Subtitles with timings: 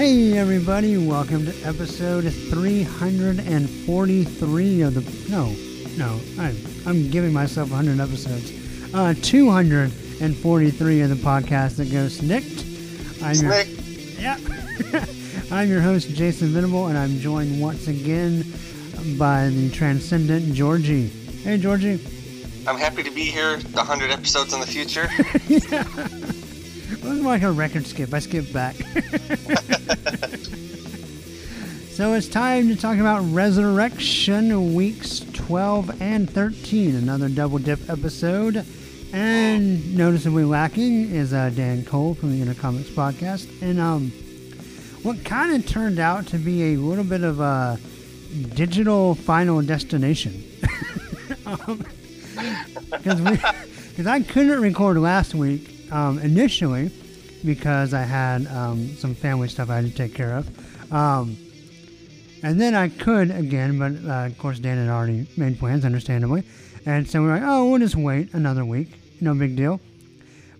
[0.00, 5.54] Hey everybody, welcome to episode 343 of the no,
[5.98, 8.50] no, I'm I'm giving myself 100 episodes.
[8.94, 12.64] Uh 243 of the podcast that goes snikt.
[13.22, 13.62] I'm your
[14.18, 14.38] yeah.
[15.54, 18.46] I'm your host Jason Venable and I'm joined once again
[19.18, 21.08] by the transcendent Georgie.
[21.08, 22.00] Hey Georgie.
[22.66, 23.58] I'm happy to be here.
[23.58, 25.10] The 100 episodes in the future.
[25.46, 25.84] yeah.
[27.02, 28.12] It was like a record skip.
[28.12, 28.74] I skipped back.
[31.90, 38.66] so it's time to talk about ResurrXion weeks 12 and 13, another double dip episode.
[39.14, 43.48] And noticeably lacking is uh, Dan Cole from the Inter-Comics podcast.
[43.62, 44.10] And um,
[45.02, 47.78] what kind of turned out to be a little bit of a
[48.54, 50.44] digital final destination.
[52.90, 53.30] Because we,
[53.88, 56.90] because I couldn't record last week um, initially
[57.44, 60.92] because I had um, some family stuff I had to take care of.
[60.92, 61.36] Um,
[62.42, 66.44] and then I could again, but uh, of course Dan had already made plans, understandably.
[66.86, 68.88] And so we we're like, oh, we'll just wait another week.
[69.20, 69.80] No big deal.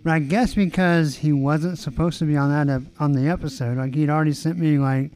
[0.03, 3.95] But I guess because he wasn't supposed to be on that on the episode, like
[3.95, 5.13] he'd already sent me like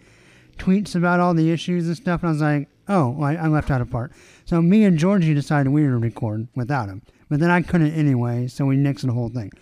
[0.59, 3.47] tweets about all the issues and stuff, and I was like, oh, well, I, I
[3.49, 4.13] left out a part.
[4.45, 7.93] So me and Georgie decided we were to record without him, but then I couldn't
[7.93, 9.53] anyway, so we nixed the whole thing.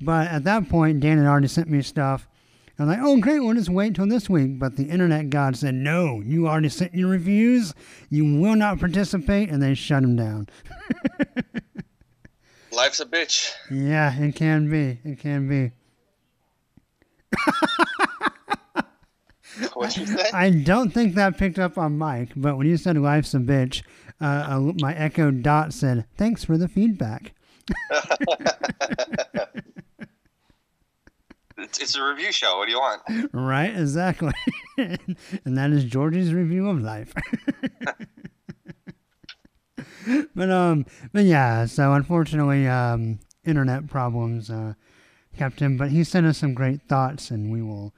[0.00, 2.28] But at that point, Dan had already sent me stuff.
[2.78, 4.58] I was like, oh, great, we'll just wait till this week.
[4.58, 7.74] But the internet god said, no, you already sent your reviews.
[8.08, 9.50] You will not participate.
[9.50, 10.48] And they shut him down.
[12.72, 13.52] Life's a bitch.
[13.70, 15.00] Yeah, it can be.
[15.04, 15.72] It can be.
[19.74, 20.30] What'd you say?
[20.32, 23.82] I don't think that picked up on mic, but when you said life's a bitch,
[24.20, 27.32] uh, uh, my Echo Dot said, thanks for the feedback.
[31.58, 32.58] It's, a review show.
[32.58, 33.02] What do you want?
[33.32, 34.32] Right, exactly.
[34.78, 37.12] and that is George's review of life.
[40.34, 44.74] but um but yeah, so unfortunately um internet problems uh
[45.36, 47.94] kept him, but he sent us some great thoughts and we will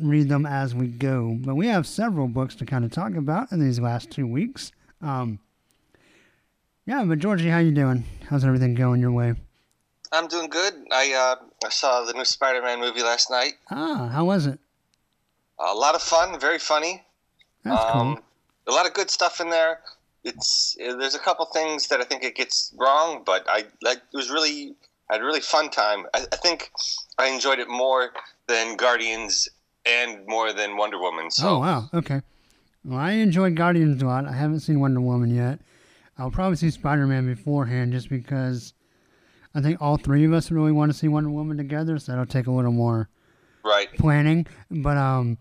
[0.00, 1.36] read them as we go.
[1.40, 4.72] But we have several books to kind of talk about in these last two weeks.
[5.02, 5.40] Um
[6.86, 8.04] yeah, but Georgie, how you doing?
[8.28, 9.34] How's everything going your way?
[10.12, 10.72] I'm doing good.
[10.92, 13.54] I uh, I saw the new Spider-Man movie last night.
[13.70, 14.58] Ah, how was it?
[15.58, 16.38] A lot of fun.
[16.38, 17.02] Very funny.
[17.64, 18.18] That's cool.
[18.68, 19.80] A lot of good stuff in there.
[20.24, 23.98] It's uh, there's a couple things that I think it gets wrong, but I like
[23.98, 24.74] it was really
[25.10, 26.06] I had a really fun time.
[26.14, 26.70] I, I think
[27.18, 28.10] I enjoyed it more
[28.46, 29.48] than Guardians
[29.84, 31.30] and more than Wonder Woman.
[31.30, 32.22] So Oh wow, okay.
[32.84, 34.26] Well, I enjoyed Guardians a lot.
[34.26, 35.58] I haven't seen Wonder Woman yet.
[36.18, 38.72] I'll probably see Spider Man beforehand, just because
[39.54, 41.98] I think all three of us really want to see Wonder Woman together.
[41.98, 43.08] So that'll take a little more
[43.64, 43.92] right.
[43.98, 44.46] planning.
[44.70, 45.38] But um,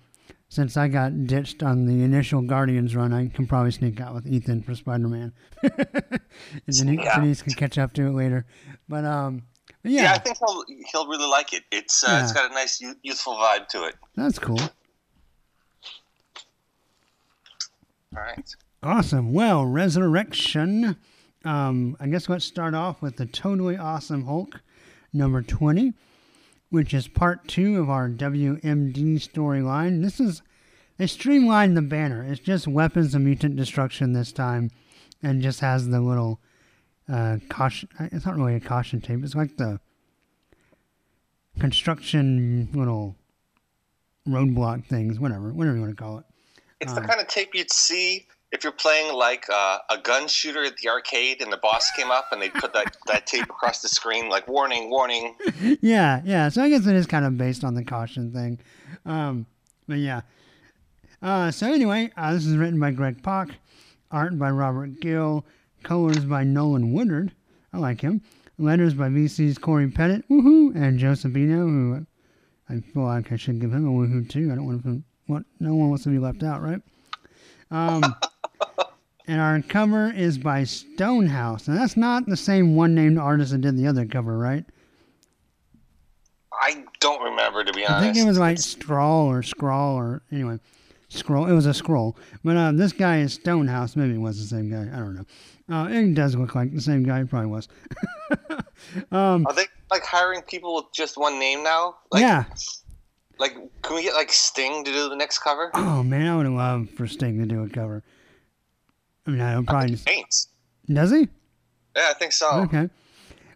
[0.50, 4.28] since I got ditched on the initial Guardians run, I can probably sneak out with
[4.28, 6.19] Ethan for Spider Man, and
[6.69, 7.19] Denise, Yeah.
[7.19, 8.46] Denise can catch up to it later.
[8.90, 9.44] But um,
[9.84, 11.63] Yeah, yeah, I think he'll he'll really like it.
[11.72, 12.42] It's uh, it's Yeah.
[12.42, 13.96] got a nice youthful vibe to it.
[14.16, 14.59] that's cool.
[18.16, 18.56] All right.
[18.85, 19.34] Awesome.
[19.34, 20.96] Well, ResurrXion.
[21.44, 24.62] Um, I guess let's start off with the totally awesome Hulk,
[25.12, 25.94] number 20,
[26.69, 28.62] which is part two of our WMD
[29.16, 30.03] storyline.
[30.03, 30.44] This is,
[31.00, 32.24] they streamlined the banner.
[32.24, 34.69] It's just weapons of mutant destruction this time,
[35.24, 36.40] and just has the little
[37.12, 37.90] uh, caution.
[38.00, 39.79] It's not really a caution tape, it's like the
[41.59, 43.16] construction little
[44.28, 46.25] roadblock things, whatever, whatever you want to call it.
[46.81, 50.30] It's Um, the kind of tape you'd see if you're playing like uh, a gun
[50.30, 53.44] shooter at the arcade and the boss came up and they put that, that tape
[53.44, 55.36] across the screen like warning, warning.
[55.81, 56.48] yeah, yeah.
[56.48, 58.60] So I guess it is kind of based on the caution thing.
[59.06, 59.46] Um,
[59.88, 60.22] but yeah.
[61.22, 63.50] Uh, so anyway, uh, this is written by Greg Pak,
[64.10, 65.46] art by Robert Gill,
[65.84, 67.34] colors by Nolan Woodard.
[67.74, 68.22] I like him.
[68.58, 72.06] Letters by VC's Cory Petit, woohoo, and Joe Sabino, who
[72.69, 74.50] I feel like I should give him a woohoo too.
[74.50, 75.04] I don't want to.
[75.28, 75.44] What?
[75.60, 76.81] No one wants to be left out, right?
[77.69, 78.01] Um,
[79.27, 83.62] and our cover is by Stonehouse, and that's not the same one named artist that
[83.62, 84.66] did the other cover, right?
[86.62, 88.00] I don't remember to be honest.
[88.00, 90.60] I think it was like Straw or Scrawl or anyway.
[91.10, 91.45] scroll.
[91.48, 92.18] It was a scroll.
[92.44, 93.95] But uh, this guy is Stonehouse.
[93.95, 94.83] Maybe it was the same guy.
[94.94, 95.25] I don't know.
[95.68, 97.22] Uh, it does look like the same guy.
[97.22, 97.68] It probably was.
[99.12, 101.95] um, Are they like hiring people with just one name now?
[102.12, 102.45] Like, yeah.
[103.38, 105.72] Like, can we get like Sting to do the next cover?
[105.74, 108.04] Oh man, I would love for Sting to do a cover.
[109.27, 110.48] I mean, I don't I probably paints.
[110.88, 111.27] does he?
[111.95, 112.50] Yeah, I think so.
[112.62, 112.89] Okay.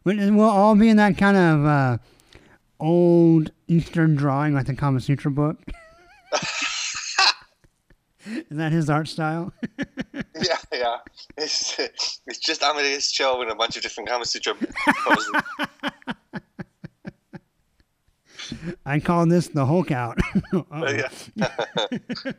[0.04, 1.98] Well, all be in that kind of uh,
[2.80, 5.58] old Eastern drawing, like the Kama Sutra book.
[8.26, 9.54] Is that his art style?
[10.42, 10.98] Yeah, yeah.
[11.38, 15.34] It's, it's just Amadeus Cho and a bunch of different Kama Sutra poses.
[18.86, 20.18] I call this the Hulk out.
[20.54, 20.88] Uh-oh.
[20.88, 22.32] yeah.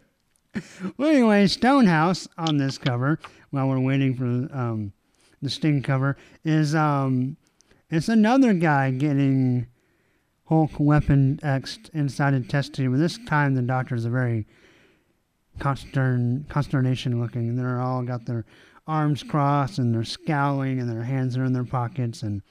[0.97, 3.19] Well, anyway, Stonehouse on this cover,
[3.51, 4.25] while we're waiting for
[4.57, 4.93] um,
[5.41, 7.37] the Sting cover, is um,
[7.91, 9.67] it's another guy getting
[10.47, 12.93] Hulk weapon X inside a test tube.
[12.93, 14.47] And this time, the doctors are very
[15.59, 18.45] constern consternation looking, and they're all got their
[18.87, 22.43] arms crossed and they're scowling, and their hands are in their pockets, and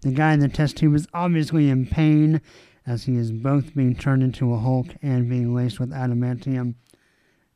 [0.00, 2.40] the guy in the test tube is obviously in pain
[2.86, 6.74] as he is both being turned into a Hulk and being laced with adamantium.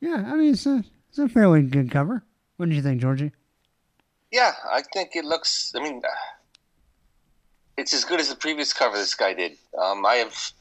[0.05, 2.23] Yeah, I mean, it's a, it's a fairly good cover.
[2.57, 3.31] What do you think, Georgie?
[4.35, 5.71] yeah, I think it looks.
[5.75, 6.01] I mean,
[7.77, 9.53] it's as good as the previous cover this guy did.
[9.81, 10.51] Um, I have.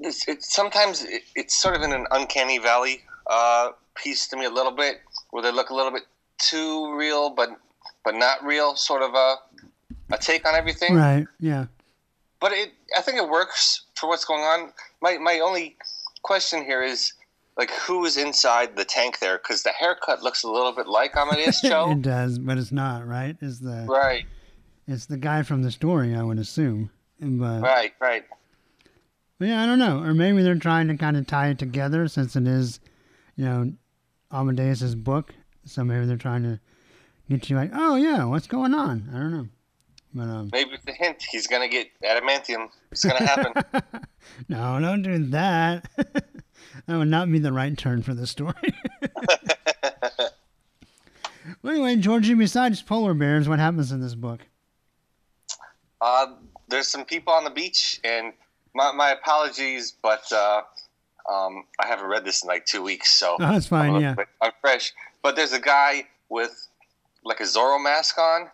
[0.00, 4.44] It's, it's sometimes it, it's sort of in an uncanny valley uh, piece to me
[4.44, 6.02] a little bit, where they look a little bit
[6.38, 7.50] too real, but
[8.04, 8.76] but not real.
[8.76, 9.36] Sort of a
[10.12, 10.94] a take on everything.
[10.94, 11.66] Right, yeah.
[12.40, 14.72] but it I think it works for what's going on.
[15.00, 15.76] My my only
[16.22, 17.14] question here is
[17.56, 21.16] like who is inside the tank there because the haircut looks a little bit like
[21.16, 21.90] Amadeus Cho.
[21.92, 23.36] it does, but it's not, right?
[23.40, 24.24] It's the right,
[24.86, 26.90] it's the guy from the story, I would assume.
[27.20, 28.24] But, right, right.
[29.38, 30.02] but yeah, I don't know.
[30.02, 32.80] Or maybe they're trying to kind of tie it together since it is,
[33.36, 33.72] you know,
[34.32, 35.32] Amadeus's book.
[35.64, 36.60] So maybe they're trying to
[37.30, 39.08] get you like, oh yeah, what's going on?
[39.14, 39.48] I don't know.
[40.14, 42.68] But um, Maybe it's a hint he's gonna get adamantium.
[42.92, 43.82] It's gonna happen.
[44.48, 45.88] no, don't do that.
[46.86, 48.54] that would not be the right turn for the story.
[51.62, 54.40] well, anyway, Georgie, besides polar bears, what happens in this book?
[56.00, 56.26] uh,
[56.68, 58.32] there's some people on the beach, and
[58.74, 60.62] my, my apologies, but uh,
[61.30, 64.14] um, I haven't read this in like two weeks, so Oh, that's I'm, fine, yeah.
[64.14, 64.92] bit- I'm fresh.
[65.22, 66.68] But there's a guy with
[67.24, 68.50] like a Zorro mask on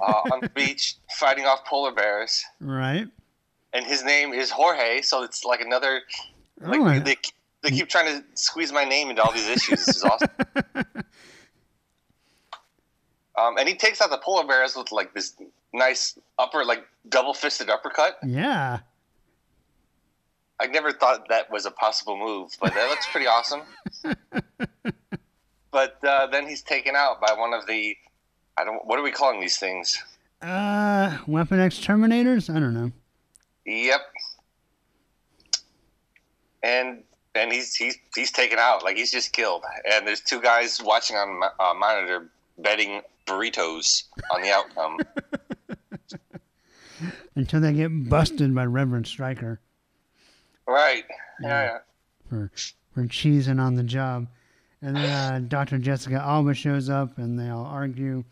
[0.00, 2.44] uh, on the beach fighting off polar bears.
[2.60, 3.06] Right?
[3.72, 6.00] and his name is Jorge, so it's like another.
[6.60, 7.16] Like Oh, they,
[7.62, 9.84] they keep trying to squeeze my name into all these issues.
[9.86, 10.28] This is awesome.
[13.36, 15.34] um, and he takes out the polar bears with like this
[15.72, 18.18] nice upper, like double fisted uppercut.
[18.24, 18.80] yeah.
[20.58, 23.60] I never thought that was a possible move, but that looks pretty awesome.
[25.70, 27.94] but uh, then he's taken out by one of the.
[28.56, 28.86] I don't.
[28.86, 30.02] What are we calling these things?
[30.40, 32.48] Uh, Weapon X Terminators?
[32.48, 32.90] I don't know.
[33.66, 34.00] Yep.
[36.62, 37.02] And
[37.36, 39.62] and he's he's he's taken out like he's just killed.
[39.90, 42.28] And there's two guys watching on mo- uh, monitor
[42.58, 44.98] betting burritos on the outcome.
[47.34, 49.60] Until they get busted by Reverend Stryker
[50.66, 51.04] right.
[51.40, 51.64] Yeah.
[51.64, 51.78] yeah.
[52.28, 52.50] for
[52.92, 54.26] for cheesing on the job.
[54.82, 55.78] And then uh, Dr.
[55.78, 58.24] Jessica Alba shows up and they all argue.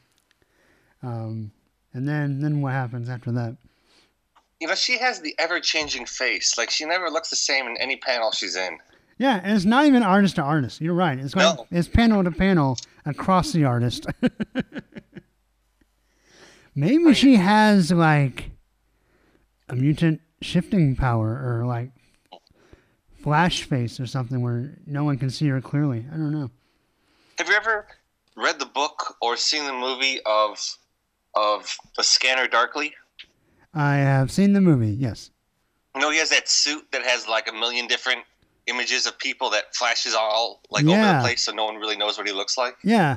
[1.03, 1.51] Um,
[1.93, 3.57] and then then what happens after that?
[4.61, 6.57] You know, she has the ever changing face.
[6.57, 8.79] Like she never looks the same in any panel she's in.
[9.19, 10.81] Yeah, and it's not even artist to artist.
[10.81, 11.19] You're right.
[11.19, 11.67] It's like No.
[11.71, 14.07] it's panel to panel across the artist.
[16.75, 18.51] Maybe she has like
[19.69, 21.91] a mutant shifting power or like
[23.23, 26.05] flash face or something where no one can see her clearly.
[26.13, 26.51] I don't know.
[27.39, 27.87] Have you ever
[28.37, 30.59] read the book or seen the movie of
[31.37, 32.95] of the Scanner Darkly?
[33.73, 34.91] I have seen the movie.
[34.93, 35.31] Yes.
[35.95, 38.21] You know, he has that suit that has like a million different
[38.67, 42.17] images of people that flashes all like over the place, so no one really knows
[42.17, 42.77] what he looks like.
[42.83, 43.17] Yeah.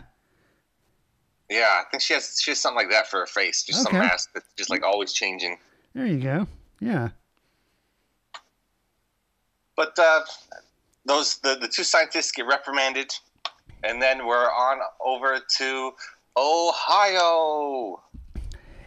[1.50, 3.94] Yeah, I think she has she has something like that for her face, just some
[3.94, 5.58] mask that's just like always changing.
[5.94, 6.48] There you go.
[6.82, 7.10] Yeah.
[9.78, 10.22] But uh,
[11.06, 13.14] those the, the two scientists get reprimanded,
[13.84, 15.94] and then we're on over to
[16.36, 18.02] Ohio.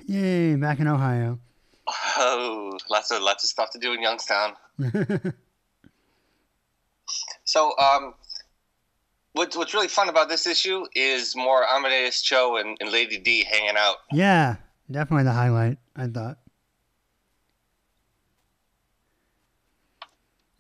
[0.07, 0.57] Yay!
[0.57, 1.39] Back in Ohio.
[2.17, 4.53] Oh, lots of lots of stuff to do in Youngstown.
[7.51, 8.15] So, um,
[9.33, 13.43] what's what's really fun about this issue is more Amadeus Cho and, and Lady D
[13.43, 13.97] hanging out.
[14.13, 14.55] yeah,
[14.89, 15.79] definitely the highlight.
[15.97, 16.39] I thought.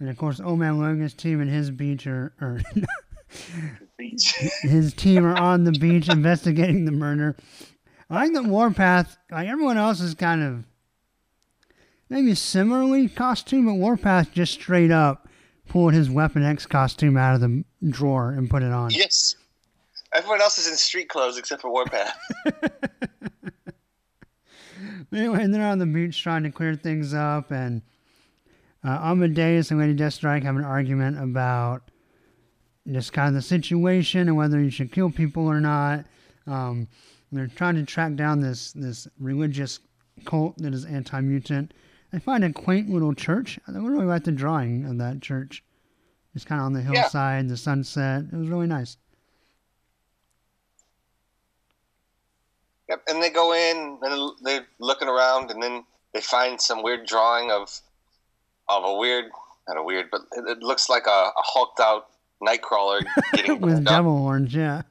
[0.00, 2.60] And of course, Old Man Logan's team and his beach are, or
[3.96, 4.34] Beach.
[4.62, 7.36] his team are on the beach investigating the murder.
[8.08, 10.64] I think that Warpath, like everyone else, is kind of
[12.08, 15.28] maybe similarly costume, but Warpath just straight up
[15.70, 18.90] pulled his Weapon X costume out of the drawer and put it on.
[18.90, 19.36] yes.
[20.12, 22.18] Everyone else is in street clothes except for Warpath.
[25.12, 27.82] Anyway, and they're on the beach trying to clear things up, and
[28.84, 31.90] uh, Amadeus and Lady Deathstrike have an argument about
[32.90, 36.04] just kind of the situation and whether you should kill people or not.
[36.46, 36.86] Um,
[37.32, 39.80] they're trying to track down this this religious
[40.24, 41.74] cult that is anti-mutant.
[42.12, 43.58] They find a quaint little church.
[43.68, 45.62] I really like the drawing of that church.
[46.34, 47.02] It's kind of on the Yeah.
[47.02, 48.24] hillside, the sunset.
[48.32, 48.96] It was really nice.
[52.88, 57.06] Yep, and they go in and they're looking around, and then they find some weird
[57.06, 57.80] drawing of
[58.68, 59.26] of a weird,
[59.68, 62.08] not a weird, but it, it looks like a, a hulked out
[62.42, 64.82] Nightcrawler getting with devil horns, yeah.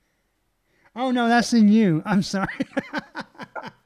[0.96, 2.02] oh no, that's in you.
[2.04, 2.48] I'm sorry.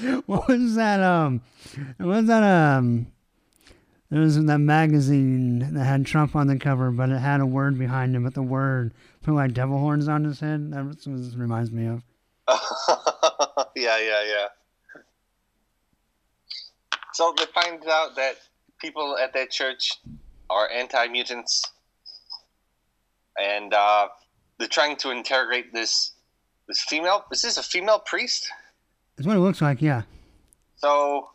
[0.26, 1.00] what was that?
[1.00, 1.42] Um,
[1.98, 2.42] what was that?
[2.42, 3.06] Um,
[4.10, 7.46] it was in that magazine that had Trump on the cover, but it had a
[7.46, 8.24] word behind him.
[8.24, 10.72] But the word put like devil horns on his head.
[10.72, 12.02] That was, was reminds me of.
[13.76, 14.46] yeah, yeah, yeah.
[17.14, 18.36] So they find out that
[18.80, 20.00] people at that church
[20.50, 21.62] are anti mutants,
[23.38, 24.08] and uh,
[24.58, 26.12] they're trying to interrogate this
[26.68, 27.24] this female.
[27.32, 28.50] Is this a female priest?
[29.22, 29.80] It's what it looks like.
[29.80, 30.02] Yeah.
[30.74, 31.30] So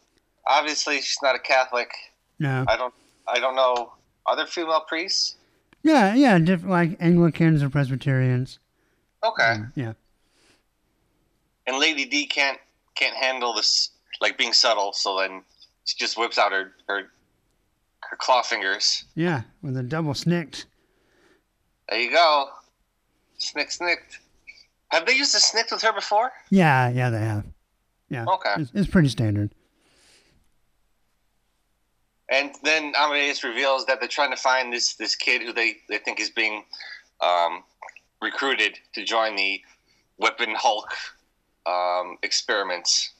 [0.45, 1.89] obviously she's not a Catholic.
[2.37, 2.65] No.
[2.67, 2.93] I don't.
[3.29, 3.93] I don't know.
[4.25, 5.37] other female priests?
[5.83, 6.37] Yeah, yeah.
[6.37, 8.59] Different like Anglicans or Presbyterians.
[9.23, 9.51] Okay.
[9.51, 9.93] Um, yeah.
[11.65, 12.59] And Lady D can't
[12.95, 15.41] can't handle this like being subtle, so then
[15.85, 17.03] she just whips out her her,
[18.01, 19.05] her claw fingers.
[19.15, 19.43] Yeah.
[19.61, 20.65] With a double snikt.
[21.87, 22.49] There you go.
[23.37, 24.19] Snick snicked.
[24.89, 26.33] Have they used a snikt with her before?
[26.49, 27.45] Yeah, yeah, they have.
[28.09, 28.25] Yeah.
[28.27, 28.53] Okay.
[28.57, 29.51] It's, it's pretty standard.
[32.29, 35.97] And then Amadeus reveals that they're trying to find this this kid who they, they
[35.97, 36.63] think is being
[37.21, 37.63] um,
[38.21, 39.61] recruited to join the
[40.17, 40.91] Weapon Hulk
[41.65, 43.13] um, experiments.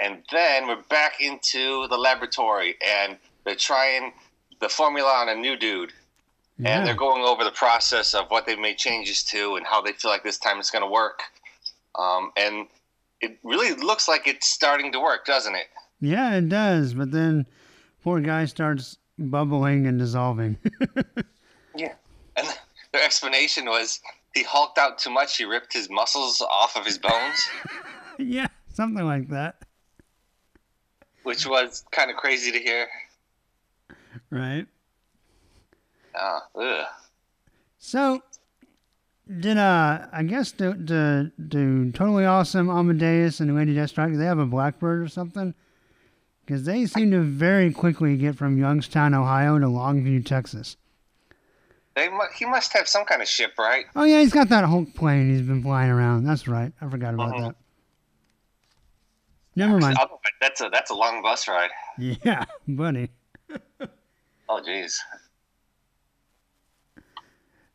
[0.00, 4.12] And then we're back into the laboratory, and they're trying
[4.60, 5.92] the formula on a new dude.
[6.60, 6.78] Yeah.
[6.78, 9.92] and they're going over the process of what they've made changes to and how they
[9.92, 11.22] feel like this time it's going to work.
[11.98, 12.66] Um, and
[13.20, 15.66] it really looks like it's starting to work, doesn't it?
[16.00, 16.94] Yeah, it does.
[16.94, 17.46] But then
[18.04, 20.56] poor guy starts bubbling and dissolving.
[21.76, 21.94] Yeah.
[22.36, 22.46] And
[22.92, 24.00] their explanation was
[24.34, 25.36] he hulked out too much.
[25.36, 27.38] He ripped his muscles off of his bones,
[28.18, 29.62] yeah, something like that.
[31.22, 32.88] which was kind of crazy to hear.
[34.30, 34.66] Right.
[36.14, 36.86] Uh, ugh.
[37.78, 38.20] So,
[39.40, 44.12] did uh, I guess do do, do totally awesome Amadeus and Lady Deathstrike?
[44.12, 45.54] Do they have a Blackbird or something?
[46.44, 50.76] Because they seem to very quickly get from Youngstown, Ohio, to Longview, Texas.
[51.94, 53.84] They mu- he must have some kind of ship, right?
[53.94, 56.24] Oh yeah, he's got that Hulk plane he's been flying around.
[56.24, 56.72] That's right.
[56.80, 57.42] I forgot about Mhm.
[57.48, 57.54] that.
[59.56, 59.98] Never mind.
[60.40, 61.70] That's a that's a long bus ride.
[61.98, 63.10] Yeah, buddy.
[64.50, 64.96] Oh, jeez.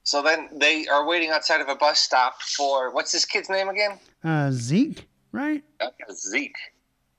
[0.04, 3.70] So then they are waiting outside of a bus stop for what's this kid's name
[3.70, 4.00] again?
[4.24, 5.64] Uh, Zeke, right?
[6.12, 6.56] Zeke.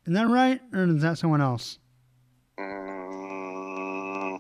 [0.07, 1.79] Is that right, or is that someone else?
[2.59, 4.39] Mm,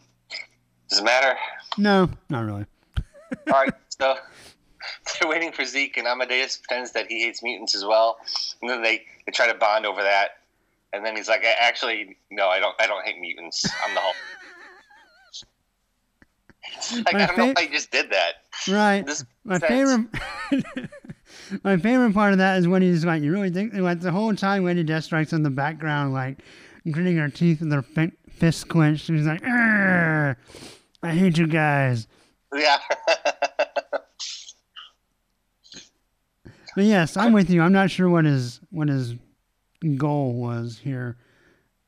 [0.90, 1.36] does it matter?
[1.78, 2.66] No, not really.
[3.52, 4.16] All right, so
[5.20, 8.18] they're waiting for Zeke, and Amadeus pretends that he hates mutants as well,
[8.60, 10.32] and then they, they try to bond over that,
[10.92, 12.74] and then he's like, "Actually, no, I don't.
[12.78, 13.64] I don't hate mutants.
[13.84, 14.16] I'm the Hulk."
[17.06, 18.34] like, I don't know why he just did that.
[18.68, 19.04] Right.
[19.06, 19.68] This My sense.
[20.50, 20.90] favorite,
[21.64, 24.34] my favorite part of that is when he's like, you really think like the whole
[24.34, 26.38] time Lady Deathstrike's in the background, like
[26.90, 30.34] gritting her teeth and her fi- fists clenched, and he's like, I
[31.02, 32.06] hate you guys.
[32.54, 32.78] Yeah.
[36.76, 37.62] But yes, I'm with you.
[37.62, 39.14] I'm not sure what his what his
[39.96, 41.16] goal was here.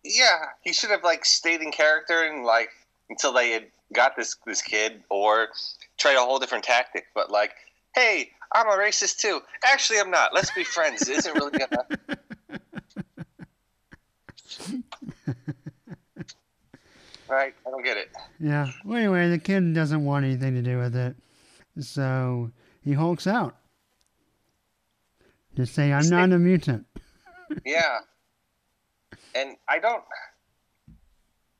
[0.04, 2.68] yeah, he should have like stayed in character and like
[3.10, 5.48] until they had got this this kid, or
[5.98, 7.06] tried a whole different tactic.
[7.14, 7.52] But like,
[7.94, 9.40] hey, I'm a racist too.
[9.64, 10.34] Actually, I'm not.
[10.34, 11.08] Let's be friends.
[11.08, 11.86] It isn't really gonna.
[17.28, 17.54] right?
[17.66, 18.10] I don't get it.
[18.40, 18.70] Yeah.
[18.84, 21.16] Well, anyway, the kid doesn't want anything to do with it,
[21.80, 22.50] so
[22.82, 23.56] he hulks out
[25.56, 26.86] to say, "I'm not a mutant."
[27.64, 27.98] Yeah.
[29.36, 30.02] and I don't.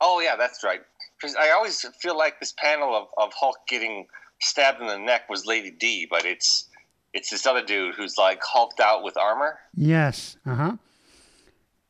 [0.00, 0.80] Oh yeah, that's right.
[1.20, 4.06] Because I always feel like this panel of, of Hulk getting
[4.40, 6.68] stabbed in the neck was Lady D, but it's
[7.14, 9.58] it's this other dude who's like hulked out with armor.
[9.74, 10.36] Yes.
[10.44, 10.76] Uh huh.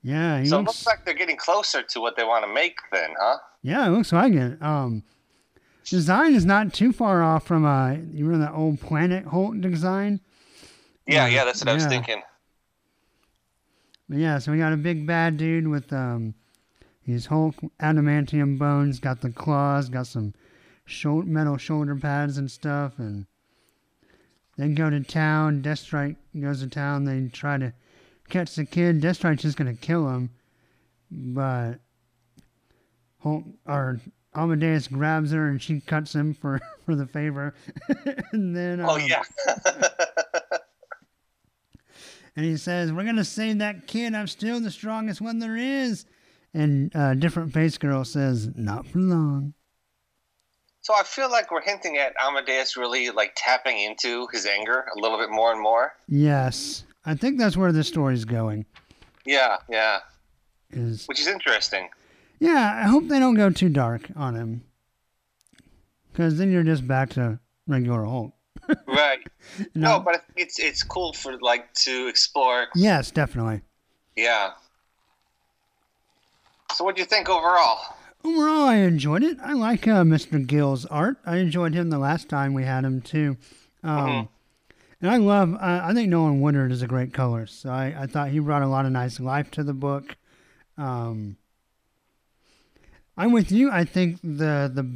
[0.03, 0.45] Yeah.
[0.45, 3.11] So it looks, looks like they're getting closer to what they want to make then,
[3.21, 3.39] huh?
[3.63, 4.63] yeah, it looks like it.
[4.63, 5.03] Um,
[5.85, 10.21] design is not too far off from uh, you remember that old Planet Hulk design?
[11.07, 12.23] Yeah, Yeah, yeah, that's what I was thinking.
[14.09, 16.35] But yeah, so we got a big bad dude with um,
[17.07, 20.35] his Hulk adamantium bones, got the claws, got some
[20.85, 23.27] shou- metal shoulder pads and stuff, and
[24.59, 25.63] they go to town.
[25.63, 27.05] Deathstrike goes to town.
[27.05, 27.73] They try to
[28.29, 29.01] catch the kid.
[29.01, 30.31] Deathstrike's just gonna kill him,
[31.11, 31.75] but
[33.21, 34.01] Hulk or
[34.35, 37.55] Amadeus grabs her and she cuts him for for the favor,
[38.33, 39.23] and then Oh um, yeah.
[42.35, 44.13] and he says, "We're gonna save that kid.
[44.13, 46.05] I'm still the strongest one there is."
[46.57, 49.53] And uh, different face girl says, "Not for long."
[50.81, 55.01] so I feel like we're hinting at Amadeus really like tapping into his anger a
[55.01, 55.93] little bit more and more.
[56.09, 58.65] Yes, I think that's where the story's going.
[59.27, 59.99] Yeah, yeah.
[60.71, 61.91] Is Which is interesting.
[62.41, 62.81] yeah.
[62.85, 64.63] I hope they don't go too dark on him,
[66.13, 68.33] because then you're just back to regular Hulk.
[68.87, 69.19] Right.
[69.59, 72.69] You No, but it's it's cool for like to explore.
[72.75, 73.61] yes, definitely.
[74.17, 74.53] Yeah.
[76.77, 77.79] So what do you think overall?
[78.23, 79.39] Overall, I enjoyed it.
[79.43, 80.47] I like uh, Mr.
[80.47, 81.17] Gill's art.
[81.25, 83.39] I enjoyed him the last time we had him too.
[83.83, 84.29] Um, Mhm.
[85.01, 85.55] And I love.
[85.59, 87.61] I I think Nolan Woodard is a great colorist.
[87.63, 90.17] So I, I thought he brought a lot of nice life to the book.
[90.77, 91.37] Um,
[93.17, 93.71] I'm with you.
[93.71, 94.87] I think the the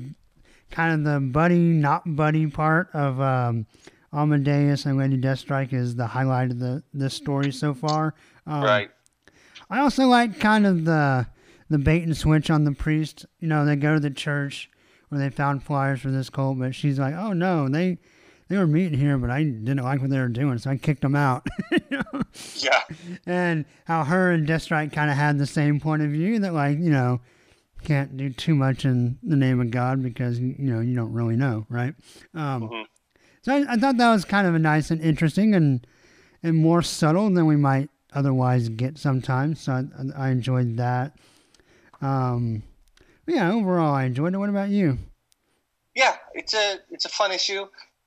[0.71, 3.67] kind of the buddy not buddy part of um,
[4.13, 8.15] Amadeus and Lady Deathstrike is the highlight of the this story so far.
[8.47, 8.91] Um, right.
[9.71, 11.27] I also like kind of the
[11.71, 13.25] the bait and switch on the priest.
[13.39, 14.69] You know, they go to the church
[15.09, 17.99] where they found flyers for this cult, but she's like, "Oh no, they
[18.49, 21.03] they were meeting here, but I didn't like what they were doing, so I kicked
[21.03, 21.47] them out."
[21.91, 22.23] You know?
[22.59, 22.83] Yeah.
[23.27, 26.79] and how her and Deathstrike kind of had the same point of view that, like,
[26.79, 27.21] you know,
[27.83, 31.37] can't do too much in the name of God because you know you don't really
[31.37, 31.95] know, right?
[32.35, 32.85] Um, Mhm.
[33.43, 35.87] So I, I thought that was kind of a nice and interesting and
[36.43, 39.61] and more subtle than we might otherwise get sometimes.
[39.63, 41.17] So I, I enjoyed that.
[42.03, 42.63] Um,
[43.27, 44.39] yeah, overall I enjoyed it.
[44.39, 44.99] What about you?
[45.95, 47.67] Yeah, it's a it's a fun issue.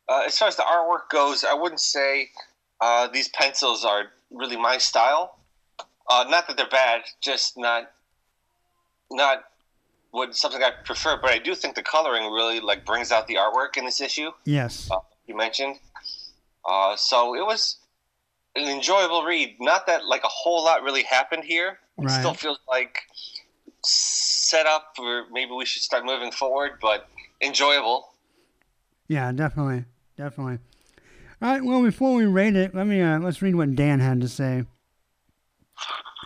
[0.09, 2.29] Uh, as far as the artwork goes, I wouldn't say
[2.81, 5.37] uh, these pencils are really my style.
[6.09, 7.91] Uh, not that they're bad, just not
[9.11, 9.43] not
[10.11, 11.17] what something I prefer.
[11.21, 14.31] But I do think the coloring really like brings out the artwork in this issue.
[14.45, 14.89] Yes.
[14.91, 15.77] uh, you mentioned.
[16.67, 17.77] Uh, so it was
[18.55, 19.57] an enjoyable read.
[19.59, 21.79] Not that like a whole lot really happened here.
[21.97, 22.19] It Right.
[22.19, 22.99] still feels like
[23.85, 27.07] set up for maybe we should start moving forward, but
[27.41, 28.09] enjoyable.
[29.07, 29.85] Yeah, definitely,
[30.17, 30.59] definitely.
[31.41, 31.63] All right.
[31.63, 34.63] Well, before we rate it, let me uh, let's read what Dan had to say.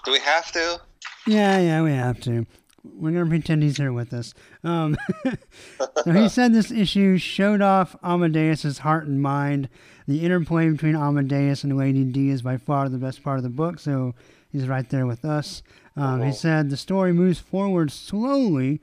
[0.06, 0.80] Do we have to?
[1.26, 2.46] Yeah, yeah, we have to.
[2.84, 4.34] We're gonna pretend he's here with us.
[4.64, 4.96] Um,
[6.04, 9.70] so he said this issue showed off Amadeus's heart and mind.
[10.08, 13.50] The interplay between Amadeus and Lady D is by far the best part of the
[13.50, 13.80] book.
[13.80, 14.16] So
[14.52, 15.64] he's right there with us.
[15.98, 18.82] Um, He said the story moves forward slowly,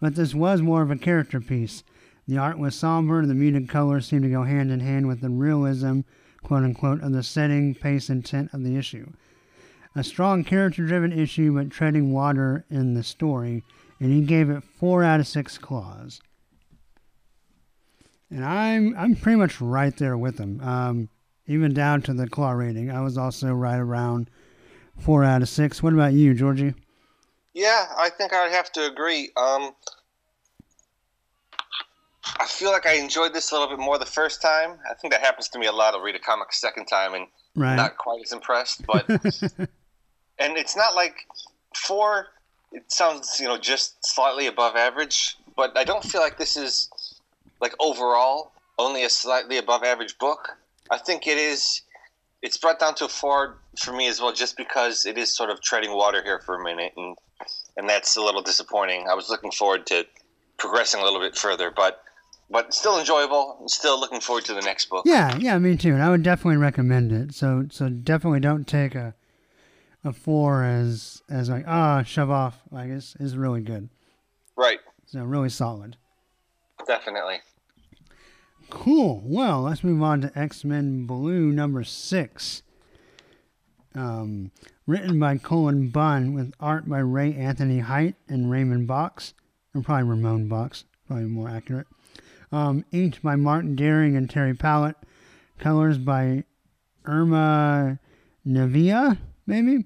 [0.00, 1.82] but this was more of a character piece.
[2.28, 5.20] The art was somber, and the muted colors seemed to go hand in hand with
[5.20, 6.00] the realism,
[6.42, 9.12] quote unquote, of the setting, pace, and intent of the issue
[9.94, 13.64] a strong character driven issue but treading water in the story,
[13.98, 16.20] and he gave it four out of six claws.
[18.30, 20.60] And I'm I'm pretty much right there with him.
[20.60, 21.08] Um,
[21.46, 22.90] even down to the claw rating.
[22.90, 24.30] I was also right around
[25.00, 25.82] four out of six.
[25.82, 26.74] What about you, Georgie?
[27.54, 29.30] Yeah, I think I'd have to agree.
[29.36, 29.74] Um,
[32.38, 34.78] I feel like I enjoyed this a little bit more the first time.
[34.88, 35.94] I think that happens to me a lot.
[35.94, 37.74] I'll read a comic a second time and Right.
[37.74, 39.06] not quite as impressed, but
[40.38, 41.16] and it's not like
[41.74, 42.28] four.
[42.72, 46.88] It sounds you know just slightly above average, but I don't feel like this is
[47.60, 50.56] like overall only a slightly above average book.
[50.90, 51.82] I think it is.
[52.42, 55.50] It's brought down to a four for me as well, just because it is sort
[55.50, 57.16] of treading water here for a minute, and
[57.76, 59.06] and that's a little disappointing.
[59.10, 60.06] I was looking forward to
[60.58, 62.02] progressing a little bit further, but
[62.50, 63.62] but still enjoyable.
[63.66, 65.04] Still looking forward to the next book.
[65.06, 65.92] yeah, yeah, me too.
[65.94, 67.34] And I would definitely recommend it.
[67.34, 69.14] So so definitely don't take a
[70.02, 72.58] a four as as like ah shove off.
[72.70, 73.90] Like it's, it's really good.
[74.56, 75.96] Right, So really solid.
[76.86, 77.36] definitely.
[78.70, 79.22] Cool.
[79.24, 82.62] Well, let's move on to X Men Blue number six.
[83.94, 84.52] Um,
[84.86, 89.34] Written by Cullen Bunn with art by Ray Anthony Height and Raymond Bachs,
[89.72, 91.86] or probably Ramon Bachs, probably more accurate.
[92.50, 94.96] Um, inked by Martin Deering and Terry Pallot.
[95.60, 96.42] Colors by
[97.04, 98.00] Irma
[98.44, 99.84] Navia, maybe.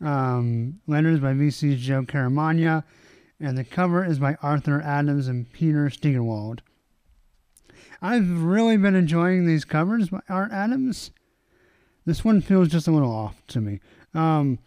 [0.00, 2.84] Um, letters by VC's Joe Caramagna.
[3.40, 6.62] And the cover is by Arthur Adams and Peter Steigerwald.
[8.02, 11.10] I've really been enjoying these covers by Art Adams.
[12.06, 13.80] This one feels just a little off to me.
[14.14, 14.58] Um,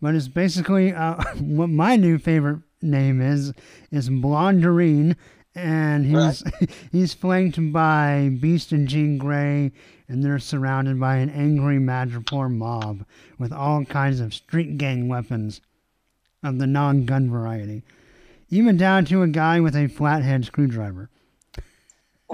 [0.00, 3.52] but it's basically uh, what my new favorite name is
[3.90, 5.16] is Blonderine,
[5.54, 6.44] and he's
[6.92, 9.72] he's flanked by Beast and Jean Grey,
[10.08, 13.04] and they're surrounded by an angry Madripoor mob
[13.38, 15.60] with all kinds of street gang weapons
[16.42, 17.82] of the non-gun variety,
[18.48, 21.10] even down to a guy with a flathead screwdriver.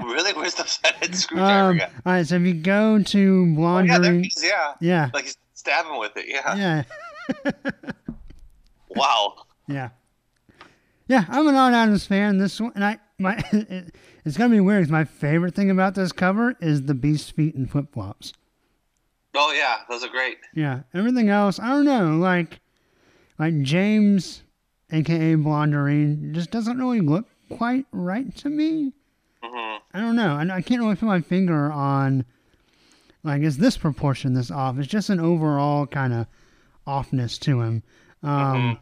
[0.01, 0.33] Really?
[0.33, 3.97] Where's the flathead screwdriver Um, all right, so if you go to Oh, Blonderine, yeah,
[3.99, 4.43] there he is.
[4.43, 4.73] Yeah.
[4.81, 6.25] yeah, Like he's stabbing with it.
[6.27, 6.83] Yeah.
[7.43, 7.51] yeah.
[8.89, 9.35] Wow.
[9.67, 9.89] Yeah.
[11.07, 12.37] Yeah, I'm an Art Adams fan.
[12.37, 13.93] This one, and I, my, it,
[14.25, 14.83] it's gonna be weird.
[14.85, 18.33] 'cause my favorite thing about this cover is the beast feet and flip flops.
[19.35, 20.37] Oh yeah, those are great.
[20.55, 22.15] Yeah, everything else, I don't know.
[22.17, 22.59] Like,
[23.37, 24.43] like James,
[24.91, 28.93] aka Blonderine, just doesn't really look quite right to me.
[29.51, 30.35] Hmm I don't know.
[30.35, 32.25] I, I can't really put my finger on,
[33.23, 34.77] like, is this proportion this off?
[34.77, 36.27] It's just an overall kind of
[36.85, 37.83] offness to him.
[38.23, 38.79] Um,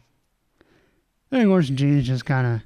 [1.30, 2.60] and of course, Jean's just kind of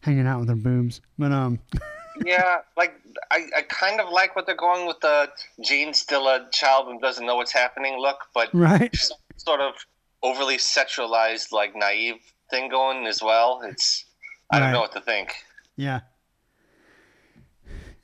[0.00, 1.00] hanging out with her boobs.
[1.18, 1.58] But, um,
[2.24, 2.94] Yeah, like
[3.30, 5.30] I, I kind of like what they're going with the
[5.62, 8.94] Jean's still a child and doesn't know what's happening look, but right?
[9.36, 9.74] sort of
[10.22, 12.16] overly sexualized, like naive
[12.50, 13.62] thing going as well.
[13.64, 14.04] It's
[14.50, 15.34] I don't know what to think.
[15.76, 16.00] Yeah.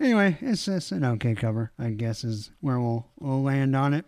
[0.01, 4.05] Anyway, it's just an okay cover, I guess, is where we'll we'll land on it.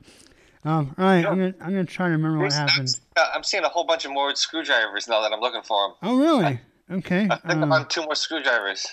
[0.65, 3.01] Um, all right, I'm gonna I'm gonna try to remember what There's- happened.
[3.35, 5.97] I'm seeing a whole bunch of more screwdrivers now that I'm looking for them.
[6.03, 6.61] Oh, really?
[6.91, 7.29] Okay.
[7.31, 8.87] I think I'm um, on two more screwdrivers.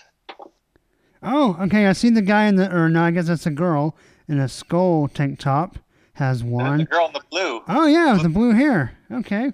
[1.23, 1.87] Oh, okay.
[1.87, 3.95] I see the guy in the, or no, I guess that's a girl
[4.27, 5.77] in a skull tank top
[6.13, 6.83] has And the one.
[6.85, 7.61] girl in the blue.
[7.67, 8.97] Oh yeah, with the blue hair.
[9.11, 9.51] Okay.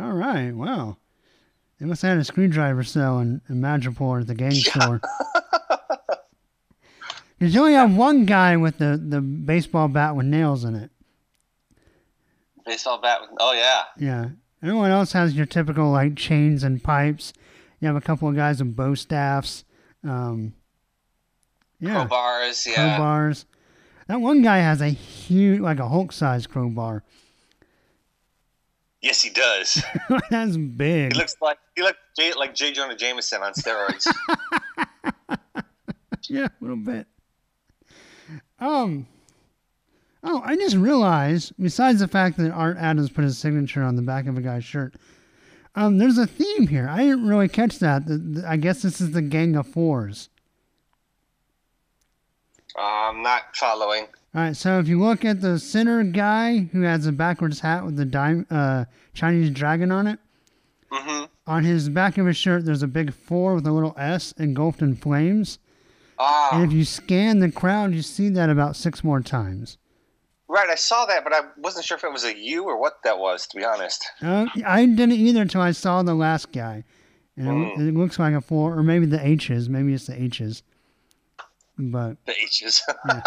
[0.00, 0.50] All right.
[0.52, 0.96] Wow.
[1.78, 5.00] They must have had a screwdriver sale in, in Madripoor at the gang store.
[7.52, 10.90] You only have one guy with the, the baseball bat with nails in it.
[12.64, 13.20] Baseball bat.
[13.22, 13.82] With, oh yeah.
[13.98, 14.28] Yeah.
[14.62, 17.32] Everyone else has your typical like chains and pipes.
[17.80, 19.64] You have a couple of guys with bow staffs.
[20.02, 20.54] Um,
[21.80, 22.06] yeah.
[22.06, 22.66] Crowbars.
[22.66, 22.98] Yeah.
[22.98, 23.44] crowbars.
[24.06, 27.04] That one guy has a huge, like a Hulk sized crowbar.
[29.00, 29.82] Yes, he does.
[30.30, 31.12] That's big.
[31.12, 32.72] He looks like he looks J, like J.
[32.72, 34.06] Jonah Jameson on steroids.
[36.28, 37.06] yeah, a little bit.
[38.64, 39.06] Um.
[40.22, 44.02] Oh, I just realized, besides the fact that Art Adams put his signature on the
[44.02, 44.94] back of a guy's shirt,
[45.74, 46.88] um, there's a theme here.
[46.88, 48.06] I didn't really catch that.
[48.06, 50.30] The- the- I guess this is the Gang of Fours.
[52.76, 54.04] I'm not following.
[54.34, 57.84] All right, so if you look at the center guy who has a backwards hat
[57.84, 60.18] with the dime, uh, Chinese dragon on it,
[60.90, 64.32] hmm on his back of his shirt, there's a big four with a little S
[64.38, 65.58] engulfed in flames.
[66.26, 69.76] Ah, And if you scan the crowd, you see that about six more times.
[70.48, 70.68] right.
[70.70, 73.18] I saw that, but I wasn't sure if it was a U or what that
[73.18, 73.46] was.
[73.48, 74.04] To be honest.
[74.22, 76.84] Uh, I didn't either until I saw the last guy.
[77.36, 77.88] And it, Mm.
[77.88, 79.68] it looks like a four, or maybe the H's.
[79.68, 80.62] Maybe it's the H's.
[81.76, 82.82] But The H's.
[83.08, 83.20] Yeah.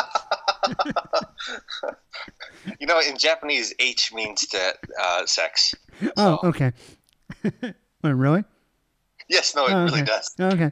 [2.80, 5.74] you know, in Japanese, H means to uh, sex.
[6.18, 6.72] oh, okay.
[7.44, 8.44] Wait, really?
[9.30, 10.06] Yes, no, it Oh, really okay.
[10.06, 10.36] does.
[10.40, 10.72] Okay.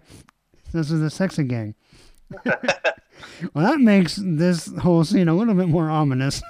[0.73, 1.75] This is a sexy gang.
[3.53, 6.41] well, that makes this whole scene a little bit more ominous.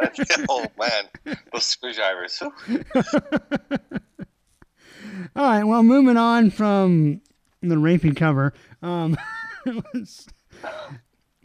[0.48, 2.42] oh man, those screwdrivers.
[5.34, 5.64] All right.
[5.64, 7.20] Well, moving on from
[7.62, 9.16] the raping cover, um,